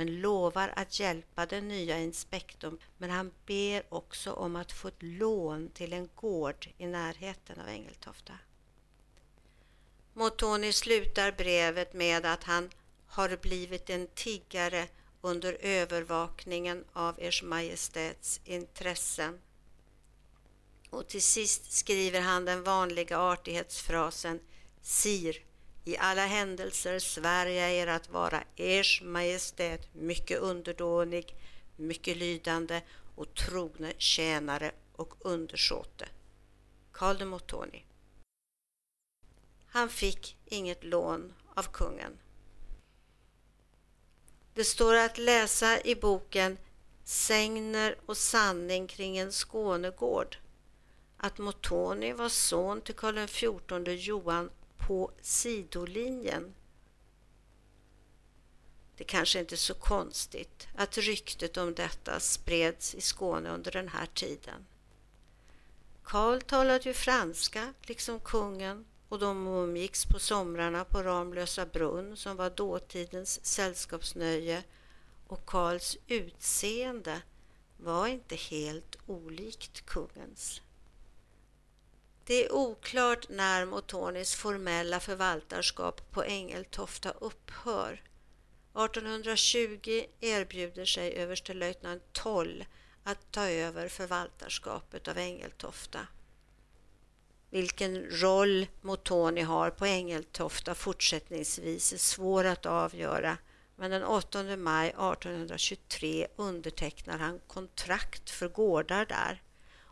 men 0.00 0.20
lovar 0.20 0.72
att 0.76 1.00
hjälpa 1.00 1.46
den 1.46 1.68
nya 1.68 1.98
inspektorn 1.98 2.78
men 2.98 3.10
han 3.10 3.32
ber 3.46 3.82
också 3.88 4.32
om 4.32 4.56
att 4.56 4.72
få 4.72 4.88
ett 4.88 5.02
lån 5.02 5.70
till 5.74 5.92
en 5.92 6.08
gård 6.14 6.68
i 6.78 6.86
närheten 6.86 7.60
av 7.60 7.68
Ängeltofta. 7.68 8.32
Motoni 10.12 10.72
slutar 10.72 11.32
brevet 11.32 11.94
med 11.94 12.26
att 12.26 12.44
han 12.44 12.70
har 13.06 13.36
blivit 13.36 13.90
en 13.90 14.06
tiggare 14.06 14.88
under 15.20 15.52
övervakningen 15.60 16.84
av 16.92 17.14
Ers 17.18 17.42
Majestäts 17.42 18.40
intressen. 18.44 19.40
Och 20.90 21.08
till 21.08 21.22
sist 21.22 21.72
skriver 21.72 22.20
han 22.20 22.44
den 22.44 22.62
vanliga 22.62 23.18
artighetsfrasen 23.18 24.40
Sir, 24.82 25.44
i 25.84 25.96
alla 25.96 26.26
händelser 26.26 26.98
svär 26.98 27.46
jag 27.46 27.72
er 27.72 27.86
att 27.86 28.10
vara 28.10 28.44
Ers 28.56 29.02
Majestät 29.02 29.94
mycket 29.94 30.38
underdånig, 30.38 31.36
mycket 31.76 32.16
lydande 32.16 32.82
och 33.14 33.34
trogne 33.34 33.92
tjänare 33.98 34.72
och 34.92 35.14
undersåte. 35.20 36.08
Karl 36.92 37.18
de 37.18 37.24
Mottoni. 37.24 37.84
Han 39.66 39.88
fick 39.88 40.36
inget 40.46 40.84
lån 40.84 41.32
av 41.54 41.62
kungen. 41.62 42.18
Det 44.54 44.64
står 44.64 44.94
att 44.94 45.18
läsa 45.18 45.80
i 45.80 45.94
boken 45.94 46.58
Sängner 47.04 47.96
och 48.06 48.16
sanning 48.16 48.86
kring 48.86 49.18
en 49.18 49.32
Skånegård 49.32 50.36
att 51.16 51.38
Mottoni 51.38 52.12
var 52.12 52.28
son 52.28 52.80
till 52.80 52.94
Karl 52.94 53.26
XIV 53.26 53.88
Johan 53.88 54.50
på 54.90 55.10
sidolinjen. 55.20 56.54
Det 58.96 59.04
kanske 59.04 59.38
inte 59.40 59.54
är 59.54 59.56
så 59.56 59.74
konstigt 59.74 60.68
att 60.74 60.98
ryktet 60.98 61.56
om 61.56 61.74
detta 61.74 62.20
spreds 62.20 62.94
i 62.94 63.00
Skåne 63.00 63.50
under 63.50 63.70
den 63.70 63.88
här 63.88 64.06
tiden. 64.06 64.66
Karl 66.02 66.40
talade 66.40 66.88
ju 66.88 66.94
franska, 66.94 67.74
liksom 67.82 68.20
kungen, 68.20 68.84
och 69.08 69.18
de 69.18 69.46
umgicks 69.46 70.06
på 70.06 70.18
somrarna 70.18 70.84
på 70.84 71.02
Ramlösa 71.02 71.66
brunn 71.66 72.16
som 72.16 72.36
var 72.36 72.50
dåtidens 72.50 73.44
sällskapsnöje 73.46 74.64
och 75.26 75.46
Karls 75.46 75.96
utseende 76.06 77.22
var 77.76 78.06
inte 78.06 78.36
helt 78.36 78.96
olikt 79.06 79.86
kungens. 79.86 80.62
Det 82.30 82.44
är 82.44 82.52
oklart 82.52 83.28
när 83.28 83.66
Motonis 83.66 84.34
formella 84.34 85.00
förvaltarskap 85.00 86.10
på 86.10 86.22
Ängeltofta 86.22 87.10
upphör. 87.10 87.92
1820 88.74 90.04
erbjuder 90.20 90.84
sig 90.84 91.14
överstelöjtnant 91.14 92.02
Toll 92.12 92.64
att 93.04 93.32
ta 93.32 93.48
över 93.48 93.88
förvaltarskapet 93.88 95.08
av 95.08 95.18
Ängeltofta. 95.18 96.06
Vilken 97.50 98.10
roll 98.10 98.66
Motoni 98.80 99.40
har 99.40 99.70
på 99.70 99.86
Ängeltofta 99.86 100.74
fortsättningsvis 100.74 101.92
är 101.92 101.98
svår 101.98 102.44
att 102.44 102.66
avgöra 102.66 103.38
men 103.76 103.90
den 103.90 104.04
8 104.04 104.56
maj 104.56 104.88
1823 104.88 106.26
undertecknar 106.36 107.18
han 107.18 107.40
kontrakt 107.46 108.30
för 108.30 108.48
gårdar 108.48 109.06
där 109.06 109.42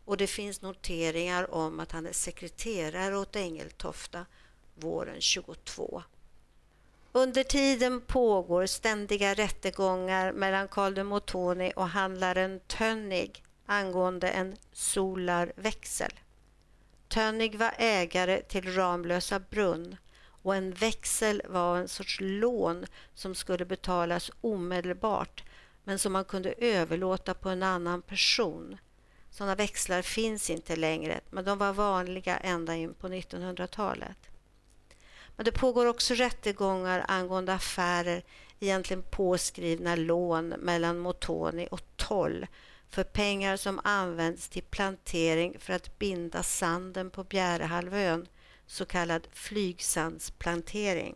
och 0.08 0.16
det 0.16 0.26
finns 0.26 0.62
noteringar 0.62 1.54
om 1.54 1.80
att 1.80 1.92
han 1.92 2.06
är 2.06 2.12
sekreterare 2.12 3.16
åt 3.16 3.36
Engeltofta 3.36 4.26
våren 4.74 5.20
22. 5.20 6.02
Under 7.12 7.42
tiden 7.42 8.00
pågår 8.00 8.66
ständiga 8.66 9.34
rättegångar 9.34 10.32
mellan 10.32 10.68
Karl 10.68 10.94
de 10.94 11.04
Motoni 11.04 11.72
och 11.76 11.88
handlaren 11.88 12.60
Tönnig 12.66 13.44
angående 13.66 14.28
en 14.30 14.56
solarväxel. 14.72 16.12
Tönnig 17.08 17.58
var 17.58 17.74
ägare 17.78 18.42
till 18.42 18.74
Ramlösa 18.74 19.38
brunn 19.38 19.96
och 20.42 20.54
en 20.54 20.72
växel 20.72 21.42
var 21.48 21.76
en 21.76 21.88
sorts 21.88 22.18
lån 22.20 22.86
som 23.14 23.34
skulle 23.34 23.64
betalas 23.64 24.30
omedelbart 24.40 25.44
men 25.84 25.98
som 25.98 26.12
man 26.12 26.24
kunde 26.24 26.54
överlåta 26.58 27.34
på 27.34 27.48
en 27.48 27.62
annan 27.62 28.02
person. 28.02 28.78
Sådana 29.30 29.54
växlar 29.54 30.02
finns 30.02 30.50
inte 30.50 30.76
längre 30.76 31.20
men 31.30 31.44
de 31.44 31.58
var 31.58 31.72
vanliga 31.72 32.36
ända 32.36 32.74
in 32.74 32.94
på 32.94 33.08
1900-talet. 33.08 34.18
Men 35.36 35.44
det 35.44 35.52
pågår 35.52 35.86
också 35.86 36.14
rättegångar 36.14 37.04
angående 37.08 37.54
affärer, 37.54 38.24
egentligen 38.60 39.02
påskrivna 39.02 39.96
lån 39.96 40.48
mellan 40.48 40.98
Motoni 40.98 41.68
och 41.70 41.96
Toll 41.96 42.46
för 42.90 43.04
pengar 43.04 43.56
som 43.56 43.80
används 43.84 44.48
till 44.48 44.62
plantering 44.62 45.58
för 45.58 45.72
att 45.72 45.98
binda 45.98 46.42
sanden 46.42 47.10
på 47.10 47.24
Bjärehalvön, 47.24 48.26
så 48.66 48.84
kallad 48.84 49.28
flygsandsplantering. 49.32 51.14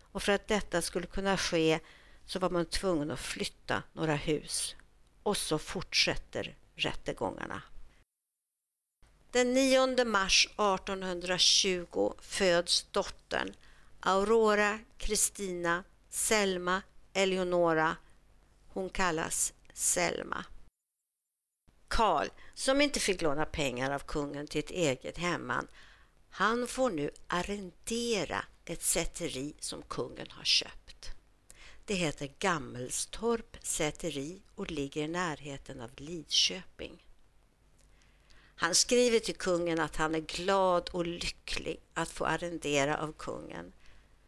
Och 0.00 0.22
för 0.22 0.32
att 0.32 0.48
detta 0.48 0.82
skulle 0.82 1.06
kunna 1.06 1.36
ske 1.36 1.78
så 2.26 2.38
var 2.38 2.50
man 2.50 2.66
tvungen 2.66 3.10
att 3.10 3.20
flytta 3.20 3.82
några 3.92 4.14
hus. 4.14 4.76
Och 5.22 5.36
så 5.36 5.58
fortsätter 5.58 6.56
rättegångarna. 6.78 7.62
Den 9.30 9.54
9 9.54 10.04
mars 10.04 10.46
1820 10.46 12.12
föds 12.20 12.86
dottern 12.90 13.54
Aurora 14.00 14.78
Kristina 14.98 15.84
Selma 16.08 16.82
Eleonora. 17.12 17.96
Hon 18.68 18.90
kallas 18.90 19.52
Selma. 19.72 20.44
Karl, 21.88 22.28
som 22.54 22.80
inte 22.80 23.00
fick 23.00 23.22
låna 23.22 23.44
pengar 23.44 23.90
av 23.90 23.98
kungen 23.98 24.46
till 24.46 24.58
ett 24.58 24.70
eget 24.70 25.18
hemman, 25.18 25.68
han 26.30 26.66
får 26.66 26.90
nu 26.90 27.10
arrendera 27.26 28.44
ett 28.64 28.82
säteri 28.82 29.54
som 29.58 29.82
kungen 29.82 30.30
har 30.30 30.44
köpt. 30.44 30.87
Det 31.88 31.94
heter 31.94 32.30
Gammelstorp 32.38 33.56
säteri 33.62 34.42
och 34.54 34.70
ligger 34.70 35.02
i 35.02 35.08
närheten 35.08 35.80
av 35.80 35.90
Lidköping. 35.96 37.06
Han 38.54 38.74
skriver 38.74 39.18
till 39.18 39.36
kungen 39.36 39.80
att 39.80 39.96
han 39.96 40.14
är 40.14 40.20
glad 40.20 40.88
och 40.88 41.06
lycklig 41.06 41.80
att 41.94 42.08
få 42.08 42.24
arrendera 42.24 42.98
av 42.98 43.12
kungen. 43.12 43.72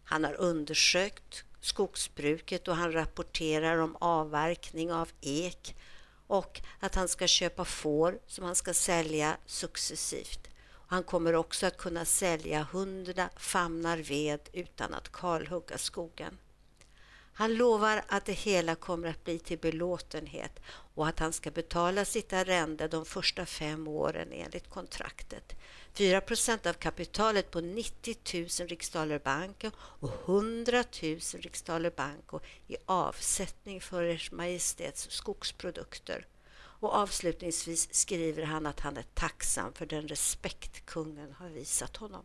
Han 0.04 0.24
har 0.24 0.34
undersökt 0.34 1.44
skogsbruket 1.60 2.68
och 2.68 2.76
han 2.76 2.92
rapporterar 2.92 3.78
om 3.78 3.96
avverkning 3.96 4.92
av 4.92 5.08
ek 5.20 5.76
och 6.26 6.60
att 6.78 6.94
han 6.94 7.08
ska 7.08 7.26
köpa 7.26 7.64
får 7.64 8.18
som 8.26 8.44
han 8.44 8.54
ska 8.54 8.74
sälja 8.74 9.36
successivt. 9.46 10.48
Han 10.86 11.02
kommer 11.02 11.34
också 11.34 11.66
att 11.66 11.76
kunna 11.76 12.04
sälja 12.04 12.62
hundra 12.72 13.28
famnar 13.36 13.98
ved 13.98 14.40
utan 14.52 14.94
att 14.94 15.12
kalhugga 15.12 15.78
skogen. 15.78 16.38
Han 17.40 17.54
lovar 17.54 18.04
att 18.08 18.24
det 18.24 18.32
hela 18.32 18.74
kommer 18.74 19.08
att 19.08 19.24
bli 19.24 19.38
till 19.38 19.58
belåtenhet 19.58 20.60
och 20.94 21.08
att 21.08 21.18
han 21.18 21.32
ska 21.32 21.50
betala 21.50 22.04
sitt 22.04 22.32
arrende 22.32 22.88
de 22.88 23.04
första 23.04 23.46
fem 23.46 23.88
åren 23.88 24.32
enligt 24.32 24.70
kontraktet. 24.70 25.56
4 25.92 26.22
av 26.64 26.72
kapitalet 26.72 27.50
på 27.50 27.60
90 27.60 28.16
000 28.60 28.68
riksdaler 28.68 29.18
banco 29.18 29.70
och 29.76 30.10
100 30.24 30.84
000 31.02 31.18
riksdaler 31.32 31.90
banco 31.90 32.40
i 32.66 32.76
avsättning 32.86 33.80
för 33.80 34.02
Ers 34.02 34.32
Majestäts 34.32 35.10
skogsprodukter. 35.10 36.26
Och 36.52 36.94
avslutningsvis 36.94 37.94
skriver 37.94 38.42
han 38.42 38.66
att 38.66 38.80
han 38.80 38.96
är 38.96 39.06
tacksam 39.14 39.72
för 39.72 39.86
den 39.86 40.08
respekt 40.08 40.86
kungen 40.86 41.34
har 41.38 41.48
visat 41.48 41.96
honom. 41.96 42.24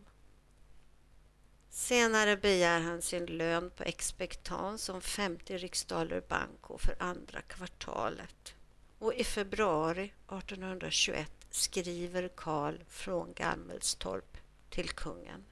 Senare 1.78 2.38
begär 2.38 2.82
han 2.82 3.02
sin 3.02 3.26
lön 3.26 3.72
på 3.76 3.84
expectans 3.84 4.90
om 4.90 5.02
50 5.02 5.58
riksdaler 5.58 6.22
banco 6.22 6.78
för 6.78 6.96
andra 7.00 7.42
kvartalet. 7.42 8.56
Och 9.00 9.14
i 9.14 9.24
februari 9.24 10.04
1821 10.04 11.32
skriver 11.50 12.28
Karl 12.36 12.84
från 12.90 13.34
Gammelstorp 13.34 14.38
till 14.70 14.90
kungen. 14.90 15.46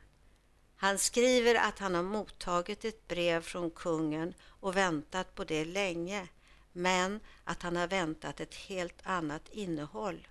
Han 0.76 0.98
skriver 0.98 1.56
att 1.56 1.80
han 1.80 1.96
har 1.96 2.04
mottagit 2.04 2.86
ett 2.86 3.08
brev 3.08 3.42
från 3.42 3.72
kungen 3.72 4.34
och 4.44 4.78
väntat 4.78 5.36
på 5.36 5.44
det 5.44 5.66
länge, 5.66 6.28
men 6.72 7.20
att 7.44 7.62
han 7.62 7.76
har 7.76 7.88
väntat 7.88 8.40
ett 8.40 8.56
helt 8.56 9.00
annat 9.04 9.50
innehåll. 9.50 10.28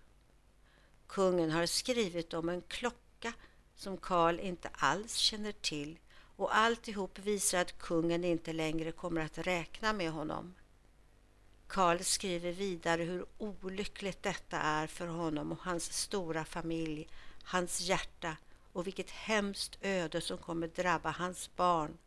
Kungen 1.07 1.50
har 1.50 1.66
skrivit 1.66 2.35
om 2.35 2.48
en 2.48 2.62
klocka 2.62 3.33
som 3.83 3.97
Karl 3.97 4.40
inte 4.40 4.71
alls 4.73 5.16
känner 5.16 5.53
till 5.53 5.99
och 6.37 6.57
alltihop 6.57 7.18
visar 7.18 7.61
att 7.61 7.79
kungen 7.79 8.25
inte 8.25 8.53
längre 8.53 8.92
kommer 8.92 9.21
att 9.21 9.38
räkna 9.38 9.92
med 9.92 10.11
honom. 10.11 10.55
Karl 11.66 11.99
skriver 11.99 12.53
vidare 12.53 13.03
hur 13.03 13.27
olyckligt 13.38 14.23
detta 14.23 14.59
är 14.59 14.87
för 14.87 15.07
honom 15.07 15.53
och 15.53 15.59
hans 15.62 15.92
stora 15.92 16.45
familj, 16.45 17.09
hans 17.45 17.81
hjärta 17.81 18.37
och 18.73 18.87
vilket 18.87 19.11
hemskt 19.11 19.79
öde 19.81 20.21
som 20.21 20.38
kommer 20.38 20.68
drabba 20.68 21.11
hans 21.11 21.51
barn 21.57 21.99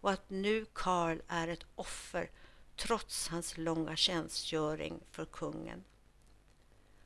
och 0.00 0.10
att 0.10 0.30
nu 0.30 0.66
Karl 0.72 1.18
är 1.28 1.48
ett 1.48 1.66
offer 1.74 2.30
trots 2.76 3.28
hans 3.28 3.58
långa 3.58 3.96
tjänstgöring 3.96 5.00
för 5.10 5.24
kungen. 5.24 5.84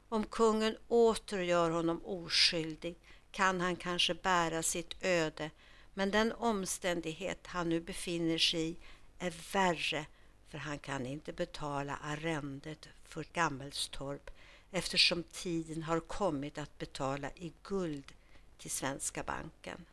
Om 0.08 0.24
kungen 0.24 0.76
åter 0.88 1.40
gör 1.40 1.70
honom 1.70 2.00
oskyldig 2.04 2.96
kan 3.38 3.60
han 3.60 3.76
kanske 3.76 4.14
bära 4.14 4.62
sitt 4.62 5.04
öde 5.04 5.50
men 5.94 6.10
den 6.10 6.32
omständighet 6.32 7.46
han 7.46 7.68
nu 7.68 7.80
befinner 7.80 8.38
sig 8.38 8.70
i 8.70 8.76
är 9.18 9.52
värre 9.52 10.06
för 10.48 10.58
han 10.58 10.78
kan 10.78 11.06
inte 11.06 11.32
betala 11.32 11.96
arrendet 11.96 12.88
för 13.04 13.24
Gammelstorp 13.32 14.30
eftersom 14.70 15.22
tiden 15.22 15.82
har 15.82 16.00
kommit 16.00 16.58
att 16.58 16.78
betala 16.78 17.30
i 17.30 17.52
guld 17.62 18.12
till 18.58 18.70
Svenska 18.70 19.22
banken. 19.22 19.84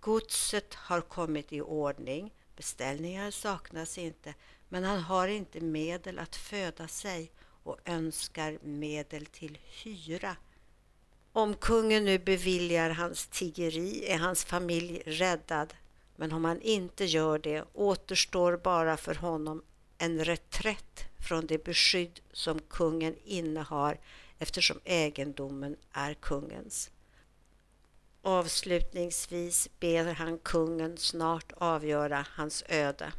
Godset 0.00 0.74
har 0.74 1.00
kommit 1.00 1.52
i 1.52 1.60
ordning, 1.60 2.32
beställningar 2.56 3.30
saknas 3.30 3.98
inte, 3.98 4.34
men 4.68 4.84
han 4.84 5.00
har 5.00 5.28
inte 5.28 5.60
medel 5.60 6.18
att 6.18 6.36
föda 6.36 6.88
sig 6.88 7.30
och 7.62 7.78
önskar 7.84 8.58
medel 8.62 9.26
till 9.26 9.58
hyra. 9.84 10.36
Om 11.32 11.54
kungen 11.54 12.04
nu 12.04 12.18
beviljar 12.18 12.90
hans 12.90 13.26
tiggeri 13.26 14.04
är 14.06 14.18
hans 14.18 14.44
familj 14.44 15.02
räddad, 15.06 15.74
men 16.16 16.32
om 16.32 16.44
han 16.44 16.60
inte 16.60 17.04
gör 17.04 17.38
det 17.38 17.64
återstår 17.72 18.56
bara 18.56 18.96
för 18.96 19.14
honom 19.14 19.62
en 19.98 20.24
reträtt 20.24 21.04
från 21.28 21.46
det 21.46 21.64
beskydd 21.64 22.20
som 22.32 22.60
kungen 22.60 23.16
innehar 23.24 24.00
eftersom 24.38 24.80
egendomen 24.84 25.76
är 25.92 26.14
kungens. 26.14 26.90
Avslutningsvis 28.22 29.68
ber 29.80 30.04
han 30.04 30.38
kungen 30.38 30.98
snart 30.98 31.52
avgöra 31.56 32.26
hans 32.28 32.64
öde. 32.68 33.12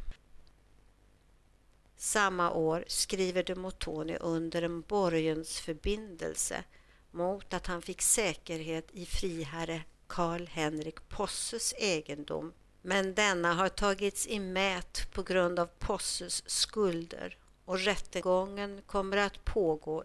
Samma 1.96 2.50
år 2.52 2.84
skriver 2.86 3.42
de 3.42 3.54
Motoni 3.54 4.16
under 4.16 4.62
en 4.62 4.80
borgensförbindelse 4.80 6.64
mot 7.12 7.54
att 7.54 7.66
han 7.66 7.82
fick 7.82 8.02
säkerhet 8.02 8.88
i 8.92 9.06
friherre 9.06 9.82
Karl 10.06 10.46
Henrik 10.46 11.08
Posses 11.08 11.74
egendom 11.78 12.52
men 12.82 13.14
denna 13.14 13.52
har 13.52 13.68
tagits 13.68 14.26
i 14.26 14.38
mät 14.38 15.12
på 15.12 15.22
grund 15.22 15.58
av 15.58 15.66
Posses 15.66 16.50
skulder 16.50 17.36
och 17.64 17.78
rättegången 17.78 18.82
kommer 18.86 19.16
att 19.16 19.44
pågå. 19.44 20.04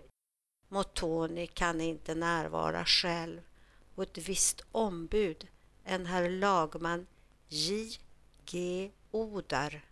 Motoni 0.70 1.48
kan 1.48 1.82
inte 1.82 2.16
närvara 2.16 2.86
själv 2.86 3.42
och 3.96 4.04
ett 4.04 4.18
visst 4.18 4.62
ombud, 4.72 5.48
en 5.84 6.06
herr 6.06 6.30
lagman 6.30 7.08
J. 7.48 7.98
G. 8.46 8.92
Odar, 9.12 9.86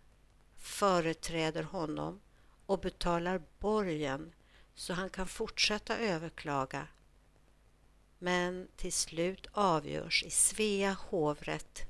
företräder 0.56 1.62
honom 1.62 2.20
och 2.66 2.78
betalar 2.78 3.42
borgen 3.58 4.32
så 4.74 4.92
han 4.92 5.10
kan 5.10 5.26
fortsätta 5.26 5.98
överklaga. 5.98 6.86
Men 8.18 8.68
till 8.76 8.92
slut 8.92 9.46
avgörs 9.52 10.22
i 10.22 10.30
Svea 10.30 10.96
hovrätt 11.08 11.82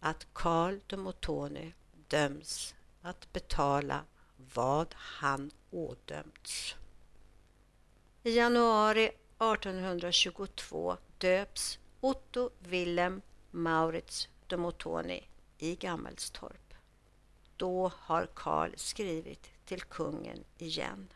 att 0.00 0.26
Karl 0.32 0.78
de 0.86 0.96
Motoni 0.96 1.74
döms 2.08 2.74
att 3.02 3.32
betala 3.32 4.04
vad 4.54 4.94
han 4.94 5.50
ådömts. 5.70 6.76
I 8.22 8.36
januari 8.36 9.04
1822 9.04 10.96
döps 11.18 11.78
Otto 12.00 12.50
Wilhelm 12.58 13.22
Maurits 13.50 14.28
de 14.46 14.56
Motoni 14.56 15.28
i 15.58 15.74
Gammelstorp. 15.76 16.74
Då 17.56 17.92
har 17.94 18.28
Karl 18.34 18.70
skrivit 18.76 19.50
till 19.64 19.82
kungen 19.82 20.44
igen. 20.58 21.08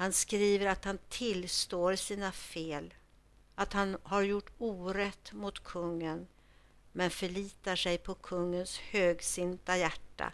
Han 0.00 0.12
skriver 0.12 0.66
att 0.66 0.84
han 0.84 0.98
tillstår 1.08 1.96
sina 1.96 2.32
fel, 2.32 2.94
att 3.54 3.72
han 3.72 3.96
har 4.02 4.22
gjort 4.22 4.50
orätt 4.58 5.32
mot 5.32 5.64
kungen 5.64 6.26
men 6.92 7.10
förlitar 7.10 7.76
sig 7.76 7.98
på 7.98 8.14
kungens 8.14 8.78
högsinta 8.78 9.76
hjärta 9.76 10.32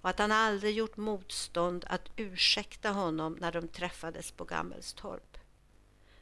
och 0.00 0.10
att 0.10 0.18
han 0.18 0.32
aldrig 0.32 0.74
gjort 0.74 0.96
motstånd 0.96 1.84
att 1.88 2.10
ursäkta 2.16 2.90
honom 2.90 3.32
när 3.40 3.52
de 3.52 3.68
träffades 3.68 4.30
på 4.30 4.44
Gammelstorp. 4.44 5.38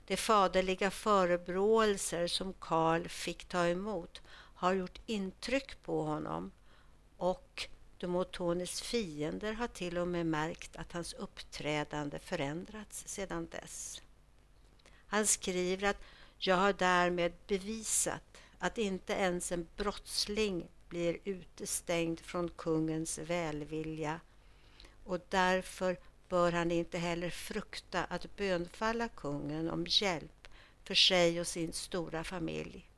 De 0.06 0.16
faderliga 0.16 0.90
förebråelser 0.90 2.26
som 2.26 2.52
Karl 2.52 3.08
fick 3.08 3.44
ta 3.44 3.66
emot 3.66 4.22
har 4.54 4.72
gjort 4.72 5.00
intryck 5.06 5.82
på 5.82 6.02
honom 6.02 6.52
och 7.16 7.68
de 8.02 8.66
fiender 8.66 9.52
har 9.52 9.68
till 9.68 9.98
och 9.98 10.08
med 10.08 10.26
märkt 10.26 10.76
att 10.76 10.92
hans 10.92 11.12
uppträdande 11.12 12.18
förändrats 12.18 13.08
sedan 13.08 13.48
dess. 13.50 14.02
Han 15.06 15.26
skriver 15.26 15.88
att 15.88 16.02
jag 16.38 16.56
har 16.56 16.72
därmed 16.72 17.32
bevisat 17.46 18.38
att 18.58 18.78
inte 18.78 19.12
ens 19.12 19.52
en 19.52 19.68
brottsling 19.76 20.68
blir 20.88 21.18
utestängd 21.24 22.20
från 22.20 22.48
kungens 22.48 23.18
välvilja 23.18 24.20
och 25.04 25.20
därför 25.28 25.96
bör 26.28 26.52
han 26.52 26.70
inte 26.70 26.98
heller 26.98 27.30
frukta 27.30 28.04
att 28.04 28.36
bönfalla 28.36 29.08
kungen 29.08 29.70
om 29.70 29.86
hjälp 29.88 30.48
för 30.84 30.94
sig 30.94 31.40
och 31.40 31.46
sin 31.46 31.72
stora 31.72 32.24
familj. 32.24 32.91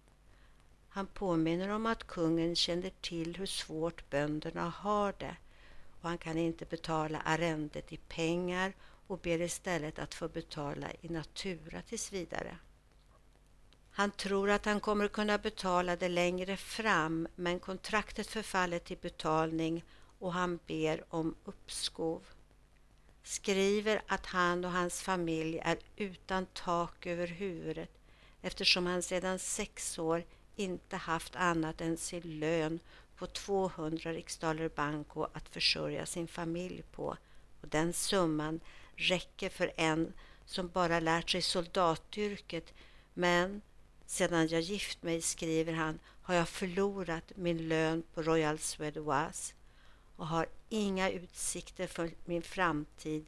Han 0.95 1.07
påminner 1.07 1.69
om 1.69 1.87
att 1.87 2.07
kungen 2.07 2.57
känner 2.57 2.91
till 3.01 3.37
hur 3.37 3.47
svårt 3.47 4.11
bönderna 4.11 4.69
har 4.69 5.15
det 5.19 5.37
och 6.01 6.09
han 6.09 6.19
kan 6.19 6.39
inte 6.39 6.65
betala 6.65 7.21
arrendet 7.21 7.93
i 7.93 7.97
pengar 7.97 8.73
och 9.07 9.19
ber 9.19 9.41
istället 9.41 9.99
att 9.99 10.15
få 10.15 10.29
betala 10.29 10.87
i 11.01 11.09
natura 11.09 11.83
tills 11.83 12.13
vidare. 12.13 12.57
Han 13.91 14.11
tror 14.11 14.51
att 14.51 14.65
han 14.65 14.81
kommer 14.81 15.09
kunna 15.09 15.39
betala 15.39 15.97
det 15.97 16.09
längre 16.09 16.57
fram 16.57 17.29
men 17.35 17.61
kontraktet 17.61 18.27
förfaller 18.27 18.79
till 18.79 18.99
betalning 18.99 19.85
och 20.19 20.33
han 20.33 20.59
ber 20.67 21.05
om 21.09 21.35
uppskov. 21.45 22.23
Skriver 23.23 24.03
att 24.07 24.27
han 24.27 24.65
och 24.65 24.71
hans 24.73 25.03
familj 25.03 25.59
är 25.59 25.79
utan 25.97 26.47
tak 26.47 27.07
över 27.07 27.27
huvudet 27.27 27.91
eftersom 28.43 28.87
han 28.87 29.03
sedan 29.03 29.39
sex 29.39 29.99
år 29.99 30.25
inte 30.57 30.97
haft 30.97 31.37
annat 31.37 31.81
än 31.81 31.97
sin 31.97 32.39
lön 32.41 32.81
på 33.17 33.27
200 33.27 34.13
riksdaler 34.13 34.69
banco 34.69 35.27
att 35.33 35.49
försörja 35.49 36.07
sin 36.07 36.29
familj 36.29 36.83
på. 36.83 37.17
Och 37.61 37.69
den 37.69 37.93
summan 37.93 38.61
räcker 38.97 39.49
för 39.49 39.73
en 39.77 40.13
som 40.45 40.69
bara 40.69 41.01
lärt 41.01 41.31
sig 41.31 41.43
soldatyrket. 41.43 42.75
Men 43.15 43.63
sedan 44.07 44.49
jag 44.49 44.61
gift 44.61 45.03
mig, 45.03 45.23
skriver 45.23 45.73
han, 45.73 45.99
har 46.23 46.35
jag 46.35 46.49
förlorat 46.49 47.33
min 47.37 47.69
lön 47.69 48.03
på 48.15 48.23
Royal 48.23 48.59
Suédoise 48.59 49.55
och 50.17 50.27
har 50.27 50.47
inga 50.69 51.11
utsikter 51.11 51.87
för 51.87 52.11
min 52.25 52.43
framtid. 52.43 53.27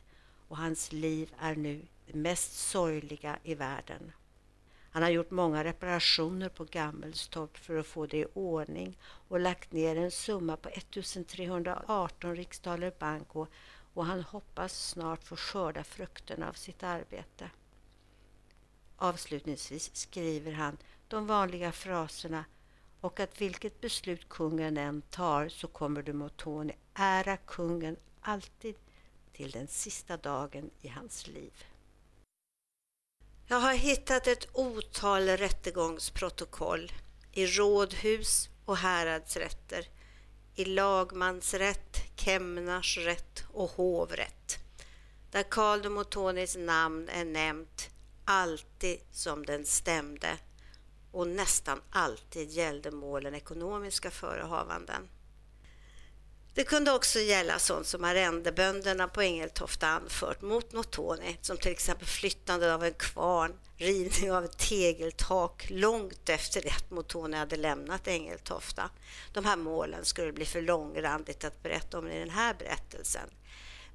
Och 0.49 0.57
hans 0.57 0.93
liv 0.93 1.35
är 1.39 1.57
nu 1.57 1.87
det 2.07 2.15
mest 2.15 2.59
sorgliga 2.59 3.39
i 3.43 3.55
världen. 3.55 4.13
Han 4.97 5.03
har 5.03 5.11
gjort 5.11 5.31
många 5.31 5.65
reparationer 5.65 6.49
på 6.49 6.65
Gammelstorp 6.65 7.59
för 7.59 7.77
att 7.77 7.87
få 7.87 8.07
det 8.07 8.19
i 8.19 8.27
ordning 8.35 8.99
och 9.03 9.41
lagt 9.41 9.73
ner 9.73 9.97
en 9.97 10.11
summa 10.11 10.57
på 10.57 10.69
1318 10.69 12.37
riksdaler 12.37 12.93
banco 12.99 13.47
och 13.95 14.07
han 14.07 14.23
hoppas 14.23 14.89
snart 14.89 15.25
få 15.25 15.37
skörda 15.37 15.85
frukterna 15.85 16.49
av 16.49 16.53
sitt 16.53 16.83
arbete. 16.83 17.51
Avslutningsvis 18.97 19.97
skriver 19.97 20.53
han 20.53 20.77
de 21.09 21.27
vanliga 21.27 21.73
fraserna 21.73 22.45
och 23.01 23.21
att 23.21 23.41
vilket 23.41 23.81
beslut 23.81 24.29
kungen 24.29 24.77
än 24.77 25.03
tar 25.03 25.49
så 25.49 25.69
kommer 25.69 26.03
du 26.03 26.13
Motoni 26.13 26.73
ära 26.95 27.37
kungen 27.37 27.97
alltid 28.21 28.75
till 29.33 29.51
den 29.51 29.67
sista 29.67 30.17
dagen 30.17 30.71
i 30.81 30.89
hans 30.89 31.27
liv. 31.27 31.53
Jag 33.49 33.61
har 33.61 33.75
hittat 33.75 34.27
ett 34.27 34.49
otal 34.53 35.29
rättegångsprotokoll 35.29 36.93
i 37.33 37.47
rådhus 37.47 38.49
och 38.65 38.77
häradsrätter, 38.77 39.89
i 40.55 40.65
lagmansrätt, 40.65 41.97
Kemnarsrätt 42.17 43.45
och 43.53 43.71
hovrätt, 43.71 44.59
där 45.31 45.43
Karl 45.43 45.83
de 45.83 45.89
Motonis 45.89 46.57
namn 46.57 47.09
är 47.09 47.25
nämnt 47.25 47.91
alltid 48.25 49.01
som 49.13 49.47
den 49.47 49.65
stämde 49.65 50.39
och 51.13 51.29
nästan 51.29 51.81
alltid 51.91 52.51
gällde 52.51 52.91
målen 52.91 53.35
ekonomiska 53.35 54.11
förehavanden. 54.11 55.09
Det 56.57 56.65
kunde 56.65 56.93
också 56.93 57.21
gälla 57.21 57.59
sånt 57.59 57.87
som 57.87 58.05
arrendebönderna 58.05 59.09
på 59.09 59.23
Ängeltofta 59.23 59.87
anfört 59.87 60.43
mot 60.43 60.73
Notoni, 60.73 61.37
som 61.43 61.57
till 61.57 61.73
exempel 61.73 62.07
flyttande 62.07 62.75
av 62.75 62.85
en 62.85 62.95
kvarn, 62.95 63.53
rivning 63.77 64.33
av 64.33 64.45
ett 64.45 64.59
tegeltak 64.59 65.67
långt 65.71 66.29
efter 66.29 66.63
det 66.63 66.71
att 66.71 66.91
Notoni 66.91 67.37
hade 67.37 67.57
lämnat 67.57 68.09
Ängeltofta. 68.09 68.91
De 69.33 69.45
här 69.45 69.57
målen 69.57 70.05
skulle 70.05 70.33
bli 70.33 70.45
för 70.45 70.63
långrandigt 70.63 71.45
att 71.45 71.63
berätta 71.63 71.99
om 71.99 72.09
i 72.09 72.19
den 72.19 72.31
här 72.31 72.55
berättelsen. 72.55 73.31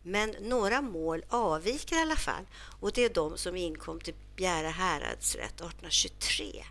Men 0.04 0.36
några 0.40 0.82
mål 0.82 1.26
avviker 1.30 1.96
i 1.96 2.00
alla 2.02 2.16
fall 2.16 2.46
och 2.80 2.92
det 2.92 3.06
är 3.06 3.10
de 3.10 3.38
som 3.38 3.56
inkom 3.56 4.00
till 4.00 4.16
Bjäre 4.36 4.68
häradsrätt 4.68 5.56
1823. 5.56 6.64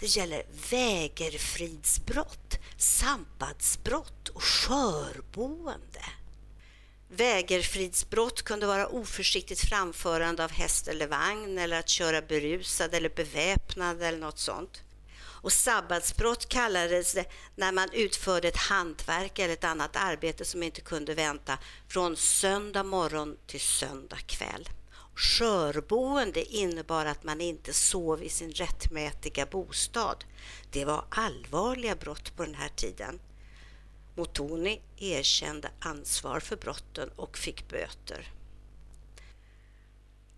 Det 0.00 0.06
gäller 0.16 0.42
vägerfridsbrott, 0.70 2.58
sambandsbrott 2.76 4.28
och 4.28 4.42
skörboende. 4.42 6.04
Vägerfridsbrott 7.08 8.42
kunde 8.42 8.66
vara 8.66 8.88
oförsiktigt 8.88 9.60
framförande 9.60 10.44
av 10.44 10.50
häst 10.50 10.88
eller 10.88 11.06
vagn 11.06 11.58
eller 11.58 11.78
att 11.78 11.88
köra 11.88 12.22
berusad 12.22 12.94
eller 12.94 13.08
beväpnad 13.08 14.02
eller 14.02 14.18
något 14.18 14.38
sånt. 14.38 14.82
Och 15.20 15.52
sabbatsbrott 15.52 16.48
kallades 16.48 17.14
det 17.14 17.24
när 17.56 17.72
man 17.72 17.88
utförde 17.92 18.48
ett 18.48 18.56
hantverk 18.56 19.38
eller 19.38 19.54
ett 19.54 19.64
annat 19.64 19.96
arbete 19.96 20.44
som 20.44 20.62
inte 20.62 20.80
kunde 20.80 21.14
vänta 21.14 21.58
från 21.88 22.16
söndag 22.16 22.82
morgon 22.82 23.36
till 23.46 23.60
söndag 23.60 24.18
kväll. 24.26 24.68
Skörboende 25.18 26.44
innebar 26.44 27.06
att 27.06 27.24
man 27.24 27.40
inte 27.40 27.72
sov 27.72 28.22
i 28.22 28.28
sin 28.28 28.52
rättmätiga 28.52 29.46
bostad. 29.46 30.24
Det 30.70 30.84
var 30.84 31.04
allvarliga 31.10 31.96
brott 31.96 32.36
på 32.36 32.44
den 32.44 32.54
här 32.54 32.68
tiden. 32.68 33.20
Motoni 34.14 34.80
erkände 34.96 35.70
ansvar 35.80 36.40
för 36.40 36.56
brotten 36.56 37.10
och 37.16 37.38
fick 37.38 37.68
böter. 37.68 38.32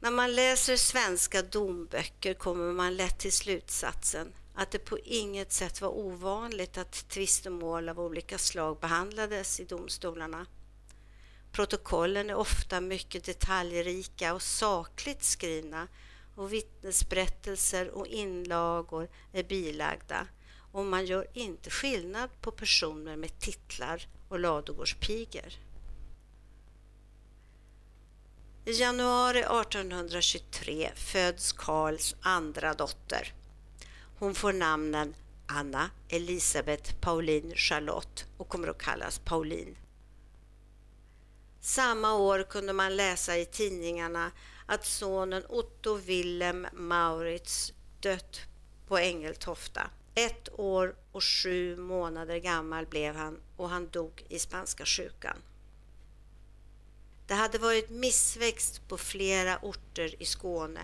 När 0.01 0.11
man 0.11 0.35
läser 0.35 0.77
svenska 0.77 1.43
domböcker 1.43 2.35
kommer 2.35 2.73
man 2.73 2.97
lätt 2.97 3.19
till 3.19 3.33
slutsatsen 3.33 4.33
att 4.55 4.71
det 4.71 4.79
på 4.79 4.99
inget 4.99 5.53
sätt 5.53 5.81
var 5.81 5.89
ovanligt 5.89 6.79
att 6.79 7.09
tvistemål 7.09 7.89
av 7.89 8.01
olika 8.01 8.39
slag 8.39 8.79
behandlades 8.81 9.61
i 9.61 9.65
domstolarna. 9.65 10.47
Protokollen 11.53 12.31
är 12.31 12.35
ofta 12.35 12.81
mycket 12.81 13.25
detaljrika 13.25 14.35
och 14.35 14.43
sakligt 14.43 15.23
skrivna 15.23 15.89
och 16.35 16.53
vittnesberättelser 16.53 17.91
och 17.91 18.07
inlagor 18.07 19.09
är 19.33 19.43
bilagda 19.43 20.27
och 20.73 20.85
man 20.85 21.07
gör 21.07 21.27
inte 21.33 21.71
skillnad 21.71 22.31
på 22.41 22.51
personer 22.51 23.17
med 23.17 23.39
titlar 23.39 24.07
och 24.29 24.39
ladugårdspigor. 24.39 25.53
I 28.65 28.73
januari 28.73 29.39
1823 29.39 30.91
föds 30.95 31.53
Karls 31.53 32.15
andra 32.21 32.75
dotter. 32.75 33.35
Hon 34.19 34.35
får 34.35 34.53
namnen 34.53 35.15
Anna 35.47 35.91
Elisabeth 36.09 36.95
Pauline 37.01 37.53
Charlotte 37.55 38.25
och 38.37 38.49
kommer 38.49 38.69
att 38.69 38.83
kallas 38.83 39.19
Pauline. 39.19 39.77
Samma 41.61 42.15
år 42.15 42.43
kunde 42.43 42.73
man 42.73 42.97
läsa 42.97 43.39
i 43.39 43.45
tidningarna 43.45 44.31
att 44.67 44.87
sonen 44.87 45.45
Otto 45.49 45.95
Wilhelm 45.95 46.67
Maurits 46.73 47.73
dött 48.01 48.41
på 48.89 48.99
Ängeltofta. 48.99 49.91
Ett 50.15 50.49
år 50.53 50.95
och 51.13 51.25
sju 51.25 51.77
månader 51.77 52.39
gammal 52.39 52.87
blev 52.87 53.15
han 53.15 53.41
och 53.57 53.69
han 53.69 53.89
dog 53.89 54.25
i 54.29 54.39
spanska 54.39 54.85
sjukan. 54.85 55.37
Det 57.27 57.35
hade 57.35 57.59
varit 57.59 57.91
missväxt 57.91 58.89
på 58.89 58.99
flera 58.99 59.59
orter 59.63 60.23
i 60.23 60.25
Skåne 60.25 60.83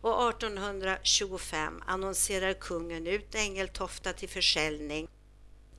och 0.00 0.28
1825 0.28 1.82
annonserar 1.86 2.52
kungen 2.52 3.06
ut 3.06 3.34
Ängeltofta 3.34 4.12
till 4.12 4.28
försäljning. 4.28 5.08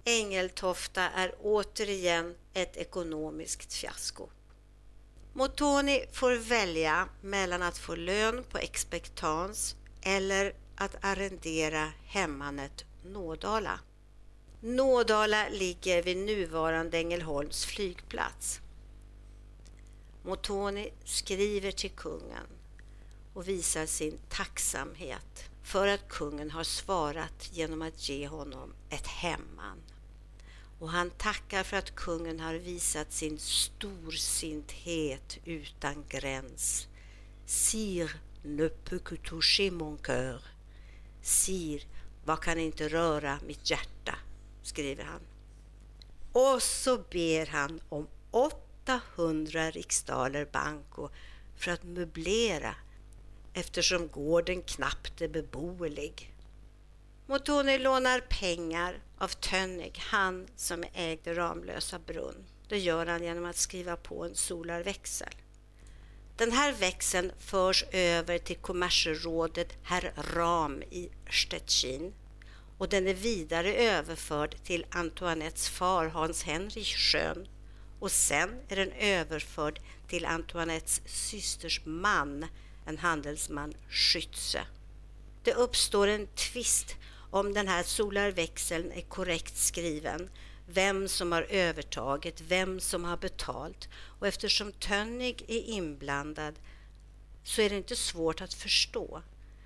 Ängeltofta 0.07 1.01
är 1.01 1.35
återigen 1.41 2.35
ett 2.53 2.77
ekonomiskt 2.77 3.73
fiasko. 3.73 4.29
Motoni 5.33 6.05
får 6.11 6.35
välja 6.35 7.09
mellan 7.21 7.61
att 7.61 7.77
få 7.77 7.95
lön 7.95 8.43
på 8.43 8.57
expektans 8.57 9.75
eller 10.01 10.53
att 10.75 10.95
arrendera 11.01 11.91
hemmanet 12.05 12.85
Nådala. 13.05 13.79
Nådala 14.61 15.49
ligger 15.49 16.03
vid 16.03 16.17
nuvarande 16.17 16.97
Ängelholms 16.97 17.65
flygplats. 17.65 18.59
Motoni 20.23 20.91
skriver 21.03 21.71
till 21.71 21.91
kungen 21.91 22.47
och 23.33 23.47
visar 23.47 23.85
sin 23.85 24.17
tacksamhet 24.29 25.49
för 25.63 25.87
att 25.87 26.07
kungen 26.07 26.51
har 26.51 26.63
svarat 26.63 27.49
genom 27.51 27.81
att 27.81 28.09
ge 28.09 28.27
honom 28.27 28.73
ett 28.89 29.07
hemman. 29.07 29.81
Och 30.79 30.89
han 30.89 31.09
tackar 31.09 31.63
för 31.63 31.77
att 31.77 31.95
kungen 31.95 32.39
har 32.39 32.53
visat 32.53 33.13
sin 33.13 33.39
storsinthet 33.39 35.37
utan 35.45 36.05
gräns. 36.09 36.87
Sir, 37.45 38.11
ne 38.43 38.69
peut 38.69 39.03
que 39.03 39.17
toucher 39.17 39.71
mon 39.71 39.97
cœur. 39.97 40.41
Sir, 41.21 41.87
vad 42.25 42.41
kan 42.41 42.59
inte 42.59 42.87
röra 42.89 43.39
mitt 43.47 43.69
hjärta? 43.69 44.15
skriver 44.63 45.03
han. 45.03 45.21
Och 46.31 46.63
så 46.63 46.97
ber 46.97 47.45
han 47.45 47.81
om 47.89 48.07
800 48.31 49.71
riksdaler 49.71 50.45
banco 50.45 51.09
för 51.57 51.71
att 51.71 51.83
möblera 51.83 52.75
eftersom 53.53 54.07
gården 54.07 54.61
knappt 54.61 55.21
är 55.21 55.27
beboelig. 55.27 56.33
Motoni 57.27 57.77
lånar 57.77 58.19
pengar 58.19 58.99
av 59.17 59.27
Tönnig, 59.27 59.97
han 59.97 60.47
som 60.55 60.83
ägde 60.93 61.33
Ramlösa 61.33 61.99
brunn. 61.99 62.45
Det 62.67 62.79
gör 62.79 63.05
han 63.05 63.23
genom 63.23 63.45
att 63.45 63.55
skriva 63.55 63.95
på 63.95 64.25
en 64.25 64.35
solarväxel. 64.35 65.35
Den 66.37 66.51
här 66.51 66.73
växeln 66.73 67.31
förs 67.39 67.85
över 67.91 68.37
till 68.37 68.57
kommersrådet 68.57 69.73
herr 69.83 70.13
Ram 70.33 70.83
i 70.83 71.09
Stettin 71.29 72.13
och 72.77 72.89
den 72.89 73.07
är 73.07 73.13
vidare 73.13 73.75
överförd 73.75 74.55
till 74.63 74.85
Antoinettes 74.89 75.69
far 75.69 76.05
Hans 76.05 76.43
Henrich 76.43 76.95
Schön 76.97 77.47
och 77.99 78.11
sen 78.11 78.49
är 78.67 78.75
den 78.75 78.91
överförd 78.91 79.79
till 80.07 80.25
Antoinettes 80.25 81.01
systers 81.05 81.81
man, 81.85 82.45
en 82.85 82.97
handelsman 82.97 83.73
Schütze. 83.89 84.61
Det 85.43 85.53
uppstår 85.53 86.07
en 86.07 86.27
tvist 86.27 86.95
om 87.35 87.53
den 87.53 87.67
här 87.67 87.83
solarväxeln 87.83 88.91
är 88.91 89.01
korrekt 89.01 89.57
skriven, 89.57 90.29
vem 90.67 91.07
som 91.07 91.31
har 91.31 91.41
övertaget, 91.41 92.41
vem 92.41 92.79
som 92.79 93.03
har 93.03 93.17
betalt 93.17 93.89
och 94.19 94.27
eftersom 94.27 94.71
Tönnig 94.71 95.45
är 95.47 95.61
inblandad 95.61 96.53
så 97.43 97.61
är 97.61 97.69
det 97.69 97.77
inte 97.77 97.95
svårt 97.95 98.41
att 98.41 98.53
förstå 98.53 99.21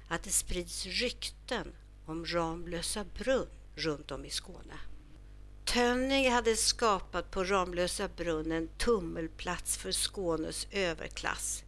att 0.07 0.23
det 0.23 0.29
sprids 0.29 0.85
rykten 0.85 1.71
om 2.05 2.25
Ramlösa 2.25 3.05
brunn 3.17 3.47
runt 3.75 4.11
om 4.11 4.25
i 4.25 4.29
Skåne. 4.29 4.79
Tönning 5.65 6.31
hade 6.31 6.55
skapat 6.55 7.31
på 7.31 7.43
Ramlösa 7.43 8.07
brunn 8.07 8.51
en 8.51 8.67
tummelplats 8.67 9.77
för 9.77 9.91
Skånes 9.91 10.67
överklass. 10.71 11.63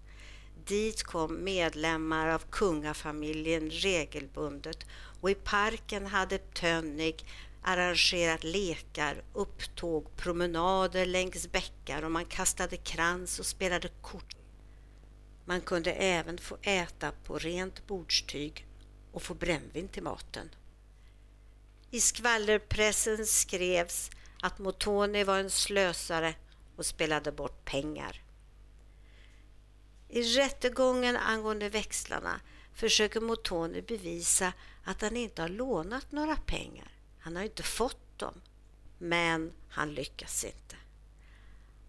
Dit 0.66 1.04
kom 1.04 1.43
medlemmar 1.43 2.28
av 2.28 2.41
kungafamiljen 2.49 3.70
regelbundet 3.70 4.86
och 5.22 5.32
i 5.32 5.36
parken 5.36 6.05
hade 6.05 6.38
Tönnig 6.38 7.26
arrangerat 7.61 8.43
lekar, 8.43 9.24
upptåg, 9.34 10.15
promenader 10.15 11.05
längs 11.05 11.51
bäckar 11.51 12.03
och 12.03 12.11
man 12.11 12.26
kastade 12.26 12.78
krans 12.78 13.39
och 13.39 13.45
spelade 13.45 13.89
kort. 14.01 14.36
Man 15.45 15.61
kunde 15.61 15.91
även 15.91 16.38
få 16.38 16.57
äta 16.61 17.11
på 17.24 17.38
rent 17.38 17.88
bordstyg 17.88 18.67
och 19.11 19.22
få 19.22 19.34
brännvin 19.34 19.88
till 19.88 20.03
maten. 20.03 20.49
I 21.91 22.01
skvallerpressen 22.01 23.26
skrevs 23.26 24.11
att 24.41 24.59
Motoni 24.59 25.24
var 25.24 25.39
en 25.39 25.49
slösare 25.49 26.36
och 26.76 26.86
spelade 26.86 27.32
bort 27.32 27.65
pengar. 27.65 28.22
I 30.09 30.22
rättegången 30.24 31.17
angående 31.17 31.69
växlarna 31.69 32.41
försöker 32.74 33.22
Motoni 33.22 33.82
bevisa 33.82 34.53
att 34.84 35.01
han 35.01 35.17
inte 35.17 35.41
har 35.41 35.49
lånat 35.49 36.11
några 36.11 36.36
pengar. 36.36 36.91
Han 37.19 37.36
har 37.36 37.43
inte 37.43 37.63
fått 37.63 38.19
dem, 38.19 38.41
men 38.97 39.51
han 39.69 39.93
lyckas 39.93 40.43
inte. 40.43 40.76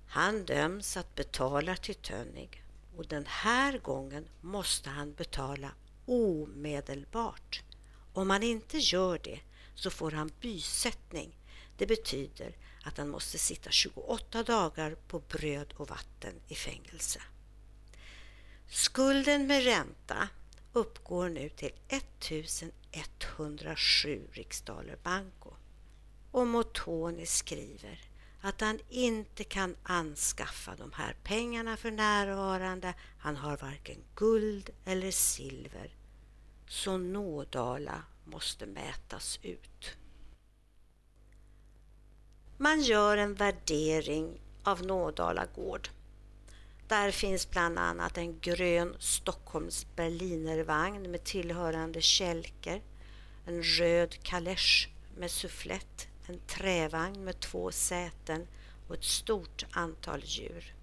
Han 0.08 0.44
döms 0.44 0.96
att 0.96 1.14
betala 1.14 1.76
till 1.76 1.94
Tönig 1.94 2.62
och 2.96 3.06
den 3.06 3.26
här 3.26 3.78
gången 3.78 4.28
måste 4.40 4.90
han 4.90 5.14
betala 5.14 5.70
omedelbart. 6.06 7.62
Om 8.12 8.30
han 8.30 8.42
inte 8.42 8.78
gör 8.78 9.20
det 9.24 9.40
så 9.74 9.90
får 9.90 10.10
han 10.10 10.32
bysättning. 10.40 11.38
Det 11.76 11.86
betyder 11.86 12.56
att 12.84 12.98
han 12.98 13.08
måste 13.08 13.38
sitta 13.38 13.70
28 13.70 14.42
dagar 14.42 14.96
på 15.08 15.18
bröd 15.18 15.72
och 15.76 15.88
vatten 15.88 16.34
i 16.48 16.54
fängelse. 16.54 17.22
Skulden 18.68 19.46
med 19.46 19.64
ränta 19.64 20.28
uppgår 20.72 21.28
nu 21.28 21.48
till 21.48 21.72
1107 21.88 24.28
riksdaler 24.32 24.98
banco. 25.02 25.50
Och 26.30 26.46
Motoni 26.46 27.26
skriver 27.26 28.00
att 28.40 28.60
han 28.60 28.78
inte 28.88 29.44
kan 29.44 29.76
anskaffa 29.82 30.76
de 30.76 30.92
här 30.92 31.16
pengarna 31.22 31.76
för 31.76 31.90
närvarande. 31.90 32.94
Han 33.18 33.36
har 33.36 33.56
varken 33.56 33.98
guld 34.14 34.70
eller 34.84 35.10
silver. 35.10 35.94
Så 36.68 36.96
Nådala 36.96 38.02
måste 38.24 38.66
mätas 38.66 39.38
ut. 39.42 39.96
Man 42.56 42.80
gör 42.80 43.16
en 43.16 43.34
värdering 43.34 44.40
av 44.62 44.82
Nådala 44.82 45.46
gård. 45.54 45.88
Där 46.92 47.10
finns 47.10 47.50
bland 47.50 47.78
annat 47.78 48.18
en 48.18 48.40
grön 48.40 48.96
Stockholms 48.98 49.86
Berlinervagn 49.96 51.10
med 51.10 51.24
tillhörande 51.24 52.00
kälker, 52.00 52.82
en 53.46 53.62
röd 53.62 54.22
kalesch 54.22 54.88
med 55.16 55.30
sufflett, 55.30 56.08
en 56.26 56.40
trävagn 56.46 57.24
med 57.24 57.40
två 57.40 57.72
säten 57.72 58.46
och 58.88 58.94
ett 58.94 59.04
stort 59.04 59.64
antal 59.70 60.22
djur. 60.24 60.74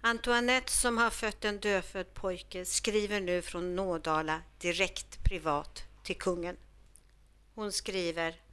Antoinette 0.00 0.72
som 0.72 0.98
har 0.98 1.10
fött 1.10 1.44
en 1.44 1.60
dödfödd 1.60 2.14
pojke 2.14 2.64
skriver 2.64 3.20
nu 3.20 3.42
från 3.42 3.76
Nådala 3.76 4.42
direkt 4.58 5.24
privat 5.24 5.84
till 6.02 6.18
kungen. 6.18 6.56
Hon 7.54 7.72
skriver 7.72 8.43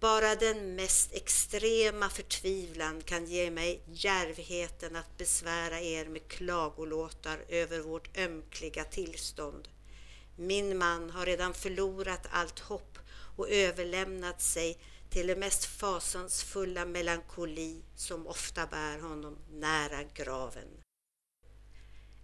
bara 0.00 0.34
den 0.34 0.74
mest 0.74 1.12
extrema 1.12 2.08
förtvivlan 2.08 3.02
kan 3.02 3.26
ge 3.26 3.50
mig 3.50 3.82
djärvheten 3.92 4.96
att 4.96 5.16
besvära 5.16 5.80
er 5.80 6.08
med 6.08 6.28
klagolåtar 6.28 7.44
över 7.48 7.80
vårt 7.80 8.18
ömkliga 8.18 8.84
tillstånd. 8.84 9.68
Min 10.36 10.78
man 10.78 11.10
har 11.10 11.26
redan 11.26 11.54
förlorat 11.54 12.26
allt 12.30 12.58
hopp 12.58 12.98
och 13.36 13.50
överlämnat 13.50 14.42
sig 14.42 14.78
till 15.10 15.26
den 15.26 15.38
mest 15.38 15.64
fasansfulla 15.64 16.84
melankoli 16.84 17.82
som 17.96 18.26
ofta 18.26 18.66
bär 18.66 18.98
honom 18.98 19.38
nära 19.52 20.02
graven. 20.14 20.68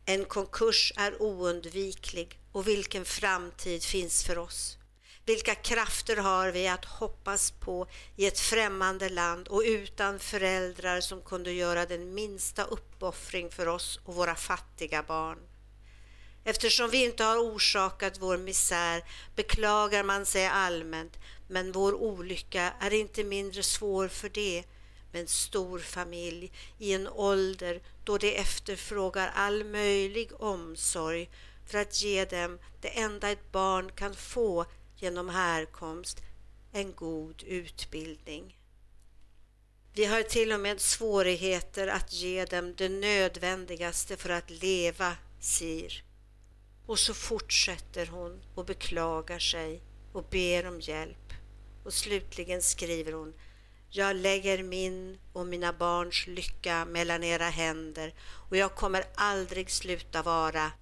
En 0.07 0.25
konkurs 0.25 0.93
är 0.97 1.23
oundviklig 1.23 2.41
och 2.53 2.69
vilken 2.69 3.05
framtid 3.05 3.83
finns 3.83 4.25
för 4.25 4.39
oss? 4.39 4.79
Vilka 5.27 5.55
krafter 5.55 6.17
har 6.17 6.49
vi 6.51 6.69
att 6.69 6.85
hoppas 6.85 7.51
på 7.51 7.87
i 8.17 8.27
ett 8.27 8.41
främmande 8.41 9.09
land 9.09 9.49
och 9.49 9.63
utan 9.67 10.19
föräldrar 10.19 11.01
som 11.01 11.23
kunde 11.23 11.53
göra 11.53 11.87
den 11.87 12.15
minsta 12.15 12.65
uppoffring 12.65 13.51
för 13.51 13.69
oss 13.69 14.01
och 14.05 14.15
våra 14.15 14.35
fattiga 14.35 15.03
barn? 15.03 15.39
Eftersom 16.45 16.91
vi 16.91 17.05
inte 17.05 17.25
har 17.25 17.39
orsakat 17.39 18.19
vår 18.21 18.37
misär 18.37 19.05
beklagar 19.37 20.03
man 20.03 20.27
sig 20.27 20.47
allmänt, 20.47 21.19
men 21.49 21.73
vår 21.73 21.95
olycka 21.95 22.73
är 22.81 22.93
inte 22.93 23.25
mindre 23.25 23.63
svår 23.63 24.09
för 24.09 24.29
det 24.29 24.65
med 25.13 25.21
en 25.21 25.29
stor 25.29 25.79
familj 25.79 26.53
i 26.79 26.93
en 26.93 27.09
ålder 27.09 27.83
då 28.05 28.19
de 28.19 28.37
efterfrågar 28.37 29.33
all 29.35 29.65
möjlig 29.65 30.41
omsorg 30.43 31.31
för 31.67 31.79
att 31.79 32.03
ge 32.03 32.25
dem 32.25 32.59
det 32.81 32.89
enda 32.89 33.31
ett 33.31 33.53
barn 33.53 33.93
kan 33.93 34.15
få 34.15 34.67
genom 35.05 35.29
härkomst, 35.29 36.23
en 36.73 36.95
god 36.95 37.43
utbildning. 37.43 38.59
Vi 39.93 40.05
har 40.05 40.23
till 40.23 40.53
och 40.53 40.61
med 40.61 40.81
svårigheter 40.81 41.87
att 41.87 42.13
ge 42.13 42.45
dem 42.45 42.75
det 42.77 42.89
nödvändigaste 42.89 44.17
för 44.17 44.31
att 44.31 44.51
leva, 44.51 45.17
Sir. 45.41 46.03
Och 46.87 46.99
så 46.99 47.15
fortsätter 47.15 48.07
hon 48.07 48.43
och 48.55 48.65
beklagar 48.65 49.39
sig 49.39 49.83
och 50.13 50.25
ber 50.31 50.67
om 50.67 50.81
hjälp. 50.81 51.33
Och 51.85 51.93
slutligen 51.93 52.63
skriver 52.63 53.13
hon 53.13 53.35
Jag 53.91 54.17
lägger 54.17 54.63
min 54.63 55.19
och 55.33 55.47
mina 55.47 55.73
barns 55.73 56.27
lycka 56.27 56.85
mellan 56.85 57.25
era 57.25 57.49
händer 57.49 58.15
och 58.51 58.57
jag 58.57 58.75
kommer 58.75 59.05
aldrig 59.15 59.71
sluta 59.71 60.23
vara 60.23 60.73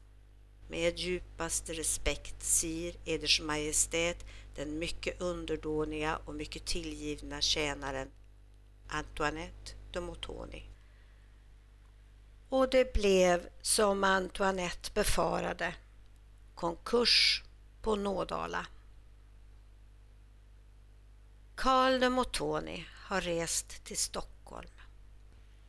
med 0.73 0.99
djupaste 0.99 1.73
respekt, 1.73 2.43
Sir 2.43 2.97
Eders 3.05 3.41
Majestät, 3.41 4.25
den 4.55 4.79
mycket 4.79 5.21
underdåniga 5.21 6.19
och 6.25 6.35
mycket 6.35 6.65
tillgivna 6.65 7.41
tjänaren 7.41 8.11
Antoinette 8.89 9.73
de 9.91 10.01
Motoni. 10.01 10.63
Och 12.49 12.71
det 12.71 12.93
blev 12.93 13.49
som 13.63 14.05
Antoinette 14.05 14.91
befarade, 14.95 15.75
konkurs 16.55 17.43
på 17.83 17.97
Nådala. 17.97 18.67
Karl 21.55 22.01
de 22.01 22.13
Motoni 22.13 22.87
har 22.93 23.21
rest 23.21 23.85
till 23.85 23.99
Stockholm. 23.99 24.71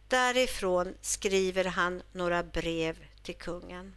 Därifrån 0.07 0.95
skriver 1.01 1.65
han 1.65 2.01
några 2.11 2.43
brev 2.43 2.97
till 3.23 3.35
kungen. 3.35 3.95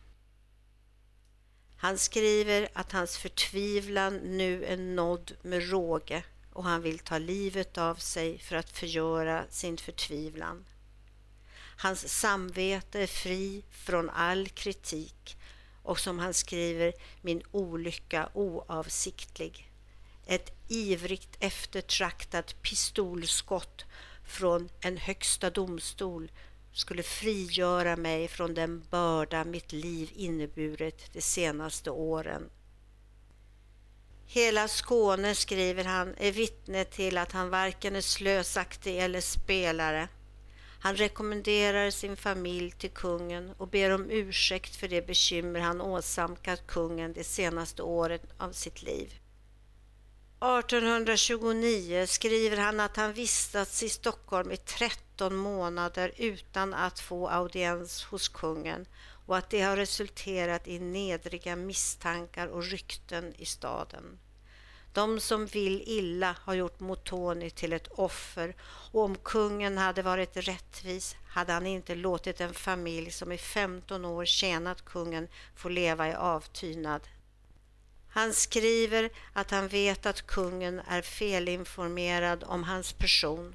Han 1.76 1.98
skriver 1.98 2.68
att 2.72 2.92
hans 2.92 3.18
förtvivlan 3.18 4.16
nu 4.16 4.64
är 4.64 4.76
nådd 4.76 5.32
med 5.42 5.70
råge 5.70 6.24
och 6.52 6.64
han 6.64 6.82
vill 6.82 6.98
ta 6.98 7.18
livet 7.18 7.78
av 7.78 7.94
sig 7.94 8.38
för 8.38 8.56
att 8.56 8.70
förgöra 8.70 9.44
sin 9.50 9.76
förtvivlan. 9.76 10.64
Hans 11.78 12.08
samvete 12.20 13.00
är 13.00 13.06
fri 13.06 13.64
från 13.70 14.10
all 14.10 14.48
kritik 14.48 15.36
och 15.82 15.98
som 15.98 16.18
han 16.18 16.34
skriver, 16.34 16.92
min 17.20 17.42
olycka 17.50 18.28
oavsiktlig. 18.32 19.70
Ett 20.26 20.52
ivrigt 20.68 21.36
eftertraktat 21.40 22.62
pistolskott 22.62 23.84
från 24.26 24.68
en 24.80 24.96
högsta 24.96 25.50
domstol 25.50 26.30
skulle 26.76 27.02
frigöra 27.02 27.96
mig 27.96 28.28
från 28.28 28.54
den 28.54 28.84
börda 28.90 29.44
mitt 29.44 29.72
liv 29.72 30.10
inneburit 30.14 31.12
de 31.12 31.20
senaste 31.20 31.90
åren. 31.90 32.50
Hela 34.26 34.68
Skåne, 34.68 35.34
skriver 35.34 35.84
han, 35.84 36.14
är 36.18 36.32
vittne 36.32 36.84
till 36.84 37.18
att 37.18 37.32
han 37.32 37.50
varken 37.50 37.96
är 37.96 38.00
slösaktig 38.00 38.98
eller 38.98 39.20
spelare. 39.20 40.08
Han 40.80 40.96
rekommenderar 40.96 41.90
sin 41.90 42.16
familj 42.16 42.70
till 42.70 42.90
kungen 42.90 43.52
och 43.58 43.68
ber 43.68 43.90
om 43.90 44.10
ursäkt 44.10 44.76
för 44.76 44.88
det 44.88 45.06
bekymmer 45.06 45.60
han 45.60 45.80
åsamkat 45.80 46.66
kungen 46.66 47.12
de 47.12 47.24
senaste 47.24 47.82
åren 47.82 48.20
av 48.38 48.52
sitt 48.52 48.82
liv. 48.82 49.14
1829 50.40 52.06
skriver 52.06 52.56
han 52.56 52.80
att 52.80 52.96
han 52.96 53.12
vistats 53.12 53.82
i 53.82 53.88
Stockholm 53.88 54.50
i 54.50 54.56
13 54.56 55.36
månader 55.36 56.12
utan 56.16 56.74
att 56.74 57.00
få 57.00 57.28
audiens 57.28 58.04
hos 58.04 58.28
kungen 58.28 58.86
och 59.26 59.36
att 59.36 59.50
det 59.50 59.62
har 59.62 59.76
resulterat 59.76 60.68
i 60.68 60.78
nedriga 60.78 61.56
misstankar 61.56 62.46
och 62.46 62.64
rykten 62.64 63.34
i 63.38 63.44
staden. 63.46 64.18
De 64.92 65.20
som 65.20 65.46
vill 65.46 65.82
illa 65.86 66.36
har 66.40 66.54
gjort 66.54 66.80
Motoni 66.80 67.50
till 67.50 67.72
ett 67.72 67.88
offer 67.88 68.56
och 68.92 69.02
om 69.02 69.16
kungen 69.16 69.78
hade 69.78 70.02
varit 70.02 70.36
rättvis 70.36 71.16
hade 71.28 71.52
han 71.52 71.66
inte 71.66 71.94
låtit 71.94 72.40
en 72.40 72.54
familj 72.54 73.10
som 73.10 73.32
i 73.32 73.38
15 73.38 74.04
år 74.04 74.24
tjänat 74.24 74.84
kungen 74.84 75.28
få 75.54 75.68
leva 75.68 76.08
i 76.08 76.14
avtynad 76.14 77.08
han 78.16 78.32
skriver 78.32 79.10
att 79.32 79.50
han 79.50 79.68
vet 79.68 80.06
att 80.06 80.26
kungen 80.26 80.80
är 80.88 81.02
felinformerad 81.02 82.44
om 82.44 82.64
hans 82.64 82.92
person 82.92 83.54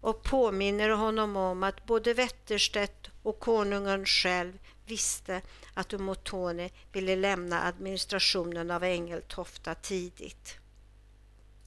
och 0.00 0.22
påminner 0.22 0.88
honom 0.88 1.36
om 1.36 1.62
att 1.62 1.86
både 1.86 2.14
Wetterstedt 2.14 3.10
och 3.22 3.40
konungen 3.40 4.06
själv 4.06 4.58
visste 4.86 5.40
att 5.74 5.92
Umotone 5.92 6.70
ville 6.92 7.16
lämna 7.16 7.62
administrationen 7.62 8.70
av 8.70 8.84
Ängeltofta 8.84 9.74
tidigt. 9.74 10.58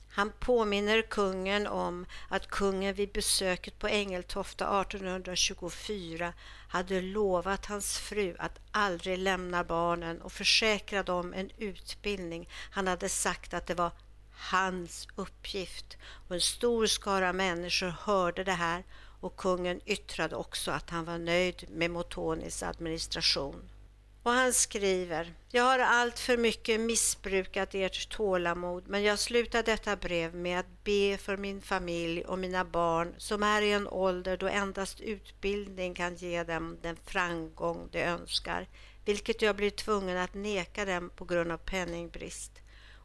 Han 0.09 0.31
påminner 0.39 1.01
kungen 1.01 1.67
om 1.67 2.05
att 2.29 2.47
kungen 2.47 2.93
vid 2.93 3.11
besöket 3.11 3.79
på 3.79 3.87
Ängeltofta 3.87 4.81
1824 4.81 6.33
hade 6.71 7.01
lovat 7.01 7.65
hans 7.65 7.97
fru 7.97 8.35
att 8.39 8.59
aldrig 8.71 9.17
lämna 9.17 9.63
barnen 9.63 10.21
och 10.21 10.31
försäkra 10.31 11.03
dem 11.03 11.33
en 11.33 11.51
utbildning. 11.57 12.49
Han 12.71 12.87
hade 12.87 13.09
sagt 13.09 13.53
att 13.53 13.67
det 13.67 13.75
var 13.75 13.91
hans 14.31 15.07
uppgift 15.15 15.97
och 16.27 16.35
en 16.35 16.41
stor 16.41 16.85
skara 16.85 17.33
människor 17.33 17.87
hörde 17.87 18.43
det 18.43 18.51
här 18.51 18.83
och 19.21 19.35
kungen 19.35 19.81
yttrade 19.85 20.35
också 20.35 20.71
att 20.71 20.89
han 20.89 21.05
var 21.05 21.17
nöjd 21.17 21.65
med 21.69 21.91
Motonis 21.91 22.63
administration. 22.63 23.69
Och 24.23 24.31
han 24.31 24.53
skriver, 24.53 25.33
jag 25.49 25.63
har 25.63 25.79
allt 25.79 26.19
för 26.19 26.37
mycket 26.37 26.79
missbrukat 26.79 27.75
ert 27.75 28.09
tålamod, 28.09 28.83
men 28.87 29.03
jag 29.03 29.19
slutar 29.19 29.63
detta 29.63 29.95
brev 29.95 30.35
med 30.35 30.59
att 30.59 30.83
be 30.83 31.17
för 31.17 31.37
min 31.37 31.61
familj 31.61 32.25
och 32.25 32.39
mina 32.39 32.65
barn 32.65 33.15
som 33.17 33.43
är 33.43 33.61
i 33.61 33.71
en 33.71 33.87
ålder 33.87 34.37
då 34.37 34.47
endast 34.47 35.01
utbildning 35.01 35.93
kan 35.93 36.15
ge 36.15 36.43
dem 36.43 36.77
den 36.81 36.97
framgång 37.05 37.89
de 37.91 38.03
önskar, 38.03 38.67
vilket 39.05 39.41
jag 39.41 39.55
blir 39.55 39.69
tvungen 39.69 40.17
att 40.17 40.33
neka 40.33 40.85
dem 40.85 41.11
på 41.15 41.25
grund 41.25 41.51
av 41.51 41.57
penningbrist. 41.57 42.51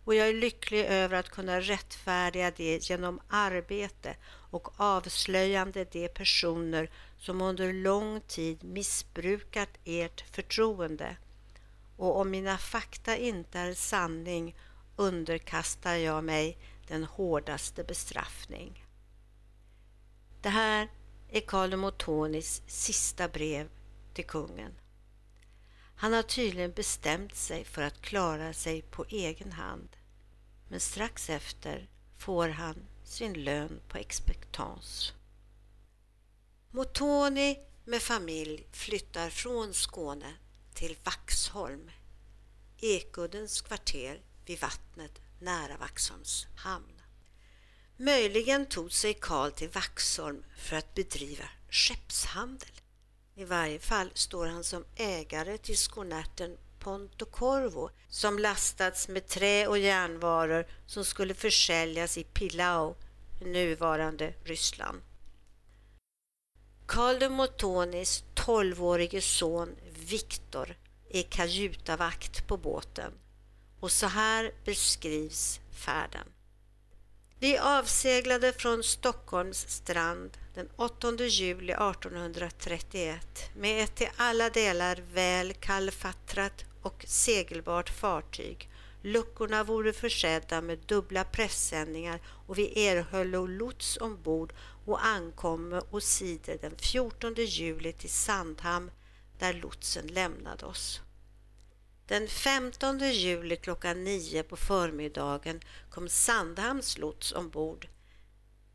Och 0.04 0.14
jag 0.14 0.28
är 0.28 0.34
lycklig 0.34 0.84
över 0.84 1.16
att 1.16 1.30
kunna 1.30 1.60
rättfärdiga 1.60 2.52
det 2.56 2.90
genom 2.90 3.20
arbete 3.28 4.16
och 4.50 4.80
avslöjande 4.80 5.84
de 5.84 6.08
personer 6.08 6.90
som 7.26 7.42
under 7.42 7.72
lång 7.72 8.20
tid 8.20 8.64
missbrukat 8.64 9.68
ert 9.84 10.20
förtroende. 10.20 11.16
Och 11.96 12.20
om 12.20 12.30
mina 12.30 12.58
fakta 12.58 13.16
inte 13.16 13.58
är 13.58 13.74
sanning 13.74 14.56
underkastar 14.96 15.94
jag 15.94 16.24
mig 16.24 16.58
den 16.88 17.04
hårdaste 17.04 17.84
bestraffning. 17.84 18.86
Det 20.42 20.48
här 20.48 20.88
är 21.30 21.40
Karl 21.40 21.76
Motonis 21.76 22.62
sista 22.66 23.28
brev 23.28 23.68
till 24.14 24.26
kungen. 24.26 24.72
Han 25.96 26.12
har 26.12 26.22
tydligen 26.22 26.72
bestämt 26.72 27.34
sig 27.34 27.64
för 27.64 27.82
att 27.82 28.02
klara 28.02 28.52
sig 28.52 28.82
på 28.82 29.04
egen 29.08 29.52
hand. 29.52 29.88
Men 30.68 30.80
strax 30.80 31.30
efter 31.30 31.88
får 32.18 32.48
han 32.48 32.86
sin 33.04 33.32
lön 33.32 33.80
på 33.88 33.98
expectans. 33.98 35.12
Motoni 36.76 37.58
med 37.84 38.02
familj 38.02 38.66
flyttar 38.72 39.30
från 39.30 39.74
Skåne 39.74 40.34
till 40.74 40.96
Vaxholm, 41.04 41.90
Ekuddens 42.80 43.60
kvarter 43.60 44.20
vid 44.46 44.60
vattnet 44.60 45.20
nära 45.40 45.76
Vaxholms 45.76 46.46
hamn. 46.56 47.00
Möjligen 47.96 48.66
tog 48.66 48.92
sig 48.92 49.14
Karl 49.14 49.50
till 49.50 49.68
Vaxholm 49.68 50.44
för 50.58 50.76
att 50.76 50.94
bedriva 50.94 51.44
skeppshandel. 51.70 52.80
I 53.34 53.44
varje 53.44 53.78
fall 53.78 54.10
står 54.14 54.46
han 54.46 54.64
som 54.64 54.84
ägare 54.96 55.58
till 55.58 55.78
skonärten 55.78 56.58
Pontocorvo 56.78 57.90
som 58.08 58.38
lastats 58.38 59.08
med 59.08 59.26
trä 59.26 59.66
och 59.66 59.78
järnvaror 59.78 60.66
som 60.86 61.04
skulle 61.04 61.34
försäljas 61.34 62.18
i 62.18 62.24
Pilau, 62.24 62.94
nuvarande 63.40 64.34
Ryssland. 64.44 65.02
Karl 66.86 67.18
de 67.18 67.28
Motonis 67.28 68.24
tolvårige 68.34 69.20
son 69.20 69.76
Viktor 70.08 70.76
är 71.10 71.22
kajutavakt 71.22 72.46
på 72.46 72.56
båten 72.56 73.12
och 73.80 73.92
så 73.92 74.06
här 74.06 74.52
beskrivs 74.64 75.60
färden. 75.72 76.26
Vi 77.38 77.58
avseglade 77.58 78.52
från 78.52 78.82
Stockholms 78.82 79.68
strand 79.68 80.30
den 80.54 80.68
8 80.76 81.12
juli 81.24 81.72
1831 81.72 83.50
med 83.56 83.84
ett 83.84 83.94
till 83.94 84.08
alla 84.16 84.50
delar 84.50 85.02
väl 85.12 85.52
kallfattrat 85.52 86.64
och 86.82 87.04
segelbart 87.08 87.90
fartyg. 87.90 88.70
Luckorna 89.02 89.64
vore 89.64 89.92
försedda 89.92 90.60
med 90.60 90.78
dubbla 90.78 91.24
pressändningar 91.24 92.20
och 92.46 92.58
vi 92.58 92.86
erhöll 92.86 93.30
lots 93.30 93.96
ombord 94.00 94.52
och 94.86 95.06
ankom 95.06 95.82
och 95.90 96.02
sidor 96.02 96.58
den 96.60 96.76
14 96.78 97.34
juli 97.36 97.92
till 97.92 98.10
Sandhamn 98.10 98.90
där 99.38 99.52
lotsen 99.52 100.06
lämnade 100.06 100.66
oss. 100.66 101.00
Den 102.06 102.28
15 102.28 102.98
juli 102.98 103.56
klockan 103.56 104.04
9 104.04 104.42
på 104.42 104.56
förmiddagen 104.56 105.60
kom 105.90 106.08
Sandhamns 106.08 106.98
lots 106.98 107.32
ombord. 107.32 107.88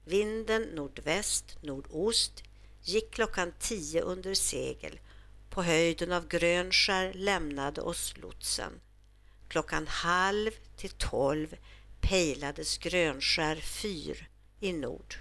Vinden 0.06 0.62
nordväst-nordost 0.62 2.44
gick 2.84 3.12
klockan 3.12 3.54
10 3.60 4.02
under 4.02 4.34
segel. 4.34 5.00
På 5.50 5.64
höjden 5.64 6.12
av 6.12 6.28
Grönskär 6.28 7.14
lämnade 7.14 7.82
oss 7.82 8.14
lotsen. 8.18 8.72
Klockan 9.52 9.88
halv 9.88 10.52
till 10.78 10.90
tolv 10.90 11.56
pejlades 12.02 12.78
Grönskär 12.78 13.56
fyr 13.56 14.30
i 14.60 14.74
nord. 14.74 15.16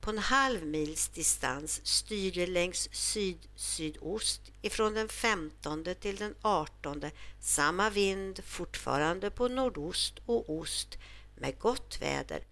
På 0.00 0.10
en 0.10 0.18
halv 0.18 0.66
mils 0.66 1.08
distans 1.08 1.86
styrde 1.86 2.46
längs 2.46 2.88
syd-sydost 2.92 4.40
ifrån 4.62 4.94
den 4.94 5.08
15 5.08 5.84
till 6.00 6.16
den 6.16 6.34
18 6.42 7.02
samma 7.40 7.90
vind 7.90 8.44
fortfarande 8.44 9.30
på 9.30 9.48
nordost 9.48 10.18
och 10.26 10.50
ost 10.50 10.98
med 11.36 11.58
gott 11.58 11.98
väder. 12.00 12.46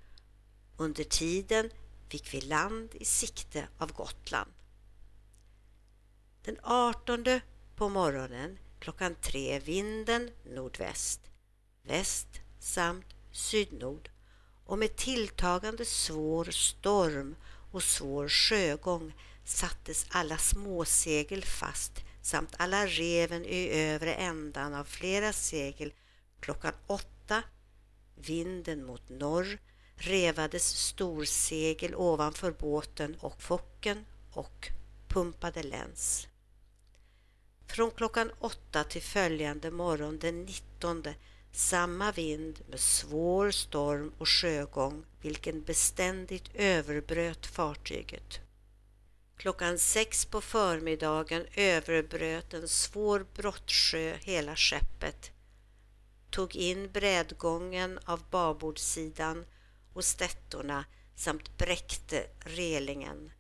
Under 0.76 1.04
tiden 1.04 1.70
fick 2.08 2.34
vi 2.34 2.40
land 2.40 2.88
i 2.94 3.04
sikte 3.04 3.68
av 3.78 3.92
Gotland. 3.92 4.50
Den 6.42 6.56
18 6.62 7.24
på 7.76 7.88
morgonen 7.88 8.58
klockan 8.84 9.14
tre 9.14 9.58
vinden 9.58 10.30
nordväst, 10.54 11.20
väst 11.82 12.28
samt 12.58 13.06
sydnord 13.32 14.10
och 14.64 14.78
med 14.78 14.96
tilltagande 14.96 15.84
svår 15.84 16.44
storm 16.44 17.36
och 17.72 17.82
svår 17.82 18.28
sjögång 18.28 19.12
sattes 19.44 20.06
alla 20.08 20.38
småsegel 20.38 21.44
fast 21.44 21.92
samt 22.22 22.54
alla 22.56 22.86
reven 22.86 23.44
i 23.44 23.68
övre 23.68 24.14
ändan 24.14 24.74
av 24.74 24.84
flera 24.84 25.32
segel 25.32 25.92
klockan 26.40 26.74
åtta, 26.86 27.42
vinden 28.14 28.84
mot 28.84 29.08
norr, 29.08 29.58
revades 29.96 30.68
storsegel 30.68 31.94
ovanför 31.94 32.50
båten 32.50 33.16
och 33.20 33.42
focken 33.42 34.06
och 34.32 34.68
pumpade 35.08 35.62
läns. 35.62 36.28
Från 37.66 37.90
klockan 37.90 38.30
åtta 38.38 38.84
till 38.84 39.02
följande 39.02 39.70
morgon 39.70 40.18
den 40.18 40.44
19 40.44 41.04
samma 41.52 42.12
vind 42.12 42.60
med 42.70 42.80
svår 42.80 43.50
storm 43.50 44.12
och 44.18 44.28
sjögång 44.28 45.04
vilken 45.20 45.62
beständigt 45.62 46.50
överbröt 46.54 47.46
fartyget. 47.46 48.40
Klockan 49.36 49.78
sex 49.78 50.24
på 50.24 50.40
förmiddagen 50.40 51.46
överbröt 51.54 52.54
en 52.54 52.68
svår 52.68 53.26
brottsjö 53.34 54.16
hela 54.20 54.56
skeppet, 54.56 55.30
tog 56.30 56.56
in 56.56 56.90
brädgången 56.92 57.98
av 58.04 58.22
babordssidan 58.30 59.44
och 59.92 60.04
stättorna 60.04 60.84
samt 61.16 61.58
bräckte 61.58 62.26
relingen. 62.38 63.32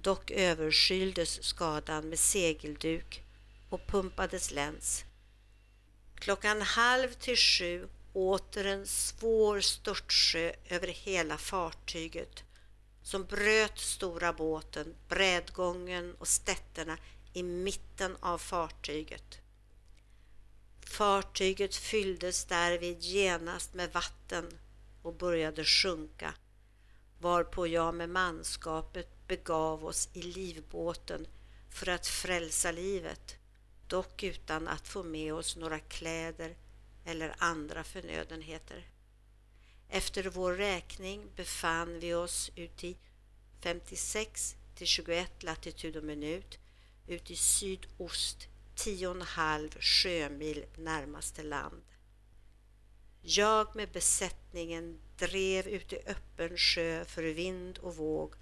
Dock 0.00 0.30
överskyldes 0.30 1.42
skadan 1.42 2.08
med 2.08 2.18
segelduk 2.18 3.23
och 3.74 3.86
pumpades 3.86 4.50
läns. 4.50 5.04
Klockan 6.14 6.62
halv 6.62 7.12
till 7.12 7.36
sju 7.36 7.88
åter 8.12 8.66
en 8.66 8.86
svår 8.86 9.60
störtsjö 9.60 10.52
över 10.68 10.88
hela 10.88 11.38
fartyget 11.38 12.44
som 13.02 13.24
bröt 13.24 13.78
stora 13.78 14.32
båten, 14.32 14.94
brädgången 15.08 16.14
och 16.14 16.28
stätterna 16.28 16.98
i 17.32 17.42
mitten 17.42 18.16
av 18.20 18.38
fartyget. 18.38 19.38
Fartyget 20.86 21.74
fylldes 21.74 22.44
därvid 22.44 23.00
genast 23.00 23.74
med 23.74 23.92
vatten 23.92 24.58
och 25.02 25.14
började 25.14 25.64
sjunka, 25.64 26.34
varpå 27.18 27.66
jag 27.66 27.94
med 27.94 28.08
manskapet 28.10 29.26
begav 29.28 29.84
oss 29.84 30.08
i 30.12 30.22
livbåten 30.22 31.26
för 31.70 31.88
att 31.88 32.06
frälsa 32.06 32.72
livet 32.72 33.36
dock 33.94 34.22
utan 34.22 34.68
att 34.68 34.88
få 34.88 35.02
med 35.02 35.34
oss 35.34 35.56
några 35.56 35.78
kläder 35.78 36.56
eller 37.04 37.34
andra 37.38 37.84
förnödenheter. 37.84 38.86
Efter 39.88 40.24
vår 40.24 40.52
räkning 40.52 41.30
befann 41.36 42.00
vi 42.00 42.14
oss 42.14 42.50
ut 42.56 42.84
i 42.84 42.96
56 43.60 44.56
till 44.74 44.86
21 44.86 45.42
latitud 45.42 45.96
och 45.96 46.04
minut 46.04 46.58
ut 47.06 47.30
i 47.30 47.36
sydost 47.36 48.48
10,5 48.76 49.80
sjömil 49.80 50.64
närmaste 50.76 51.42
land. 51.42 51.82
Jag 53.22 53.76
med 53.76 53.88
besättningen 53.92 54.98
drev 55.18 55.66
ut 55.66 55.92
i 55.92 55.98
öppen 56.06 56.56
sjö 56.56 57.04
för 57.04 57.22
vind 57.22 57.78
och 57.78 57.96
våg, 57.96 58.34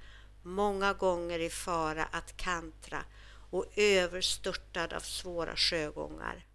många 0.43 0.93
gånger 0.93 1.39
i 1.39 1.51
fara 1.51 2.05
att 2.05 2.37
kantra 2.37 3.05
och 3.53 3.67
överstörtad 3.77 4.93
av 4.93 5.01
svåra 5.01 5.57
sjögångar. 5.57 6.47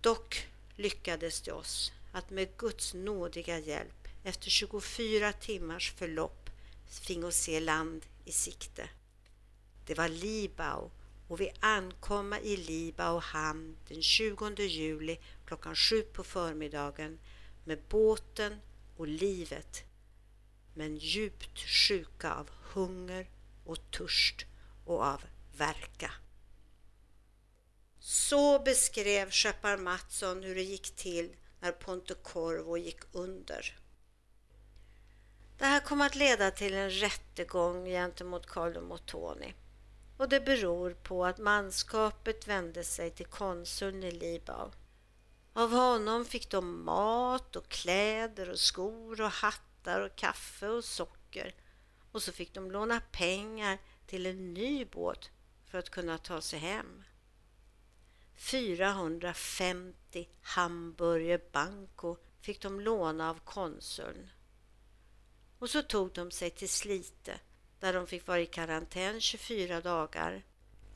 Dock 0.00 0.48
lyckades 0.76 1.40
det 1.40 1.52
oss 1.52 1.92
att 2.12 2.30
med 2.30 2.56
Guds 2.56 2.94
nådiga 2.94 3.58
hjälp 3.58 4.08
efter 4.24 4.50
24 4.50 5.32
timmars 5.32 5.92
förlopp 5.92 6.50
fingo 6.86 7.30
se 7.30 7.60
land 7.60 8.06
i 8.24 8.32
sikte. 8.32 8.88
Det 9.86 9.94
var 9.94 10.08
Libau 10.08 10.90
och 11.28 11.40
vi 11.40 11.52
ankomma 11.60 12.40
i 12.40 12.56
Libau 12.56 13.18
hamn 13.18 13.76
den 13.88 14.02
20 14.02 14.62
juli 14.62 15.18
klockan 15.46 15.74
sju 15.74 16.02
på 16.02 16.24
förmiddagen 16.24 17.18
med 17.64 17.78
båten 17.88 18.60
och 18.96 19.08
livet 19.08 19.84
men 20.74 20.96
djupt 20.96 21.58
sjuka 21.58 22.34
av 22.34 22.50
hunger 22.50 23.26
och 23.64 23.90
törst 23.90 24.46
och 24.84 25.04
av 25.04 25.24
verka. 25.56 26.10
Så 28.06 28.58
beskrev 28.58 29.30
Skeppar 29.30 29.76
Mattsson 29.76 30.42
hur 30.42 30.54
det 30.54 30.62
gick 30.62 30.96
till 30.96 31.36
när 31.60 31.72
Ponte 31.72 32.14
Corvo 32.14 32.76
gick 32.76 33.00
under. 33.12 33.78
Det 35.58 35.64
här 35.64 35.80
kom 35.80 36.00
att 36.00 36.14
leda 36.14 36.50
till 36.50 36.74
en 36.74 36.90
rättegång 36.90 37.84
gentemot 37.84 38.46
Carlo 38.46 38.80
Mottoni 38.80 39.54
och 40.18 40.28
det 40.28 40.40
beror 40.40 40.90
på 40.90 41.24
att 41.26 41.38
manskapet 41.38 42.48
vände 42.48 42.84
sig 42.84 43.10
till 43.10 43.26
konsuln 43.26 44.04
i 44.04 44.10
Libau. 44.10 44.70
Av 45.52 45.70
honom 45.70 46.24
fick 46.24 46.50
de 46.50 46.84
mat 46.84 47.56
och 47.56 47.68
kläder 47.68 48.50
och 48.50 48.60
skor 48.60 49.20
och 49.20 49.30
hattar 49.30 50.00
och 50.00 50.16
kaffe 50.16 50.68
och 50.68 50.84
socker 50.84 51.54
och 52.12 52.22
så 52.22 52.32
fick 52.32 52.54
de 52.54 52.70
låna 52.70 53.00
pengar 53.12 53.78
till 54.06 54.26
en 54.26 54.54
ny 54.54 54.84
båt 54.84 55.30
för 55.70 55.78
att 55.78 55.90
kunna 55.90 56.18
ta 56.18 56.40
sig 56.40 56.58
hem. 56.58 57.04
450 58.36 60.28
hamburger 60.40 61.40
banco 61.52 62.16
fick 62.40 62.62
de 62.62 62.80
låna 62.80 63.30
av 63.30 63.40
konsuln. 63.44 64.30
Och 65.58 65.70
så 65.70 65.82
tog 65.82 66.12
de 66.12 66.30
sig 66.30 66.50
till 66.50 66.68
Slite 66.68 67.40
där 67.80 67.92
de 67.92 68.06
fick 68.06 68.26
vara 68.26 68.40
i 68.40 68.46
karantän 68.46 69.20
24 69.20 69.80
dagar 69.80 70.42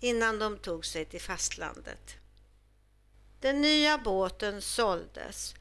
innan 0.01 0.39
de 0.39 0.59
tog 0.59 0.87
sig 0.87 1.05
till 1.05 1.21
fastlandet. 1.21 2.17
Den 3.41 3.61
nya 3.61 3.99
båten 3.99 4.63
såldes 4.63 5.55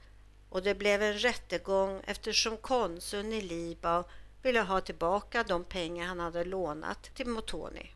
och 0.49 0.63
det 0.63 0.75
blev 0.75 1.01
en 1.03 1.19
rättegång 1.19 2.01
eftersom 2.05 2.57
konsuln 2.57 3.33
i 3.33 3.41
Libau 3.41 4.03
ville 4.43 4.61
ha 4.61 4.81
tillbaka 4.81 5.43
de 5.43 5.63
pengar 5.63 6.07
han 6.07 6.19
hade 6.19 6.43
lånat 6.43 7.03
till 7.15 7.27
Motoni. 7.27 7.91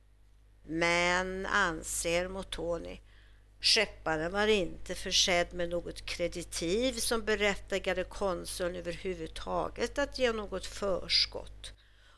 Men, 0.63 1.45
anser 1.45 2.27
Motoni, 2.27 3.01
skepparen 3.61 4.31
var 4.31 4.47
inte 4.47 4.95
försedd 4.95 5.53
med 5.53 5.69
något 5.69 6.05
kreditiv 6.05 6.93
som 6.93 7.25
berättigade 7.25 8.03
konsuln 8.03 8.75
överhuvudtaget 8.75 9.97
att 9.97 10.19
ge 10.19 10.31
något 10.31 10.65
förskott. 10.65 11.73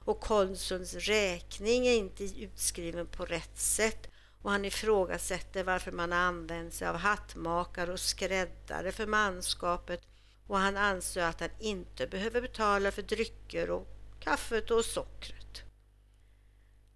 Och 0.05 0.19
konsulns 0.19 0.93
räkning 0.93 1.87
är 1.87 1.95
inte 1.95 2.23
utskriven 2.23 3.07
på 3.07 3.25
rätt 3.25 3.59
sätt 3.59 4.07
och 4.41 4.51
han 4.51 4.65
ifrågasätter 4.65 5.63
varför 5.63 5.91
man 5.91 6.13
använt 6.13 6.73
sig 6.73 6.87
av 6.87 6.95
hattmakare 6.95 7.91
och 7.93 7.99
skräddare 7.99 8.91
för 8.91 9.07
manskapet 9.07 10.01
och 10.47 10.57
han 10.57 10.77
anser 10.77 11.21
att 11.21 11.39
han 11.39 11.49
inte 11.59 12.07
behöver 12.07 12.41
betala 12.41 12.91
för 12.91 13.01
drycker 13.01 13.69
och 13.69 13.87
kaffet 14.19 14.71
och 14.71 14.85
sockret. 14.85 15.63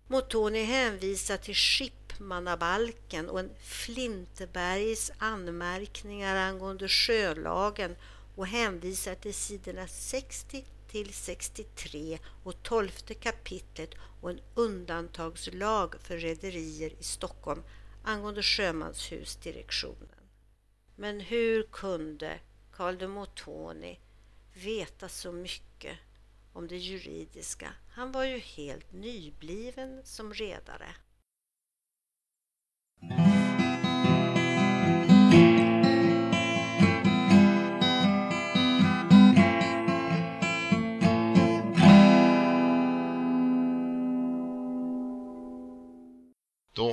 Motoni 0.08 0.64
hänvisar 0.64 1.38
till 1.38 1.56
Schippmannabalken 2.18 3.30
och 3.30 3.40
en 3.40 3.50
Flintebergs 3.60 5.12
anmärkningar 5.18 6.36
angående 6.36 6.88
sjölagen 6.88 7.96
och 8.36 8.48
hänvisar 8.48 9.16
till 9.16 9.34
sidorna 9.34 9.88
60 9.88 10.66
till 10.88 11.14
63 11.14 12.20
och 12.44 12.64
12 12.64 12.90
kapitlet 13.20 13.90
och 14.22 14.30
en 14.30 14.40
undantagslag 14.56 15.96
för 16.00 16.18
rederier 16.18 16.94
i 17.00 17.04
Stockholm 17.04 17.64
angående 18.04 18.44
sjömanshusdirektionen. 18.44 20.24
Men 20.96 21.20
hur 21.20 21.64
kunde 21.64 22.40
Carl 22.72 22.98
de 22.98 23.08
Motoni 23.08 24.00
veta 24.54 25.10
så 25.10 25.32
mycket 25.32 25.98
om 26.54 26.68
det 26.68 26.78
juridiska? 26.78 27.74
Han 27.92 28.12
var 28.12 28.26
ju 28.26 28.38
helt 28.38 28.94
nybliven 28.94 30.02
som 30.04 30.34
redare. 30.34 30.96
Då 33.02 33.08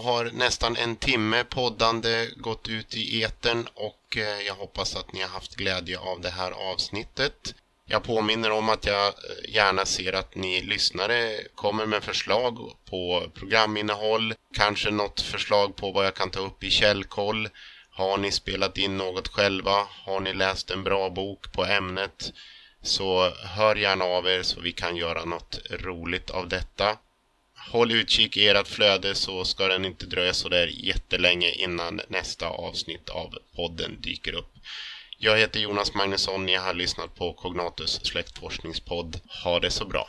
har 0.01 0.31
nästan 0.33 0.77
en 0.77 0.97
timme 0.97 1.45
poddande 1.45 2.31
gått 2.37 2.69
ut 2.69 2.95
i 2.95 3.23
etern 3.23 3.69
och 3.75 4.17
eh, 4.17 4.41
jag 4.47 4.55
hoppas 4.55 4.97
att 4.97 5.13
ni 5.13 5.21
har 5.21 5.29
haft 5.29 5.57
glädje 5.57 5.99
av 5.99 6.21
det 6.21 6.31
här 6.31 6.51
avsnittet. 6.51 7.55
Jag 7.87 8.03
påminner 8.03 8.51
om 8.51 8.69
att 8.69 8.87
jag 8.87 9.07
eh, 9.07 9.55
gärna 9.55 9.85
ser 9.85 10.13
att 10.13 10.35
ni 10.35 10.63
lyssnare 10.63 11.41
kommer 11.55 11.87
med 11.87 12.05
förslag 12.05 12.59
på 12.91 13.31
programinnehåll, 13.35 14.35
kanske 14.55 14.91
något 14.91 15.21
förslag 15.21 15.77
på 15.77 15.93
vad 15.93 16.07
jag 16.07 16.15
kan 16.15 16.31
ta 16.31 16.41
upp 16.41 16.65
i 16.65 16.71
källkoll. 16.71 17.49
Har 17.91 18.19
ni 18.19 18.31
spelat 18.31 18.79
in 18.79 18.97
något 18.97 19.29
själva? 19.29 19.87
Har 20.05 20.21
ni 20.21 20.35
läst 20.35 20.71
en 20.71 20.85
bra 20.85 21.11
bok 21.11 21.53
på 21.53 21.65
ämnet? 21.65 22.33
Så 22.83 23.31
hör 23.31 23.77
gärna 23.77 24.05
av 24.05 24.27
er 24.27 24.43
så 24.43 24.61
vi 24.61 24.73
kan 24.73 24.97
göra 24.97 25.25
något 25.25 25.59
roligt 25.71 26.31
av 26.31 26.49
detta 26.49 26.99
håll 27.71 27.93
utkik 27.93 28.37
i 28.37 28.49
ert 28.49 28.69
flöde 28.69 29.15
så 29.15 29.45
ska 29.45 29.69
den 29.69 29.85
inte 29.85 30.07
dröja 30.07 30.35
sådär 30.35 30.67
jättelänge 30.67 31.51
innan 31.51 32.01
nästa 32.09 32.49
avsnitt 32.49 33.09
av 33.09 33.35
podden 33.57 34.01
dyker 34.01 34.33
upp. 34.33 34.53
Jag 35.19 35.39
heter 35.39 35.61
Jonas 35.61 35.95
Magnusson, 35.95 36.47
ni 36.47 36.55
har 36.55 36.75
lyssnat 36.75 37.15
på 37.15 37.33
Cognatus 37.33 38.01
släktforskningspodd. 38.05 39.21
Ha 39.45 39.61
det 39.61 39.71
så 39.71 39.85
bra! 39.85 40.09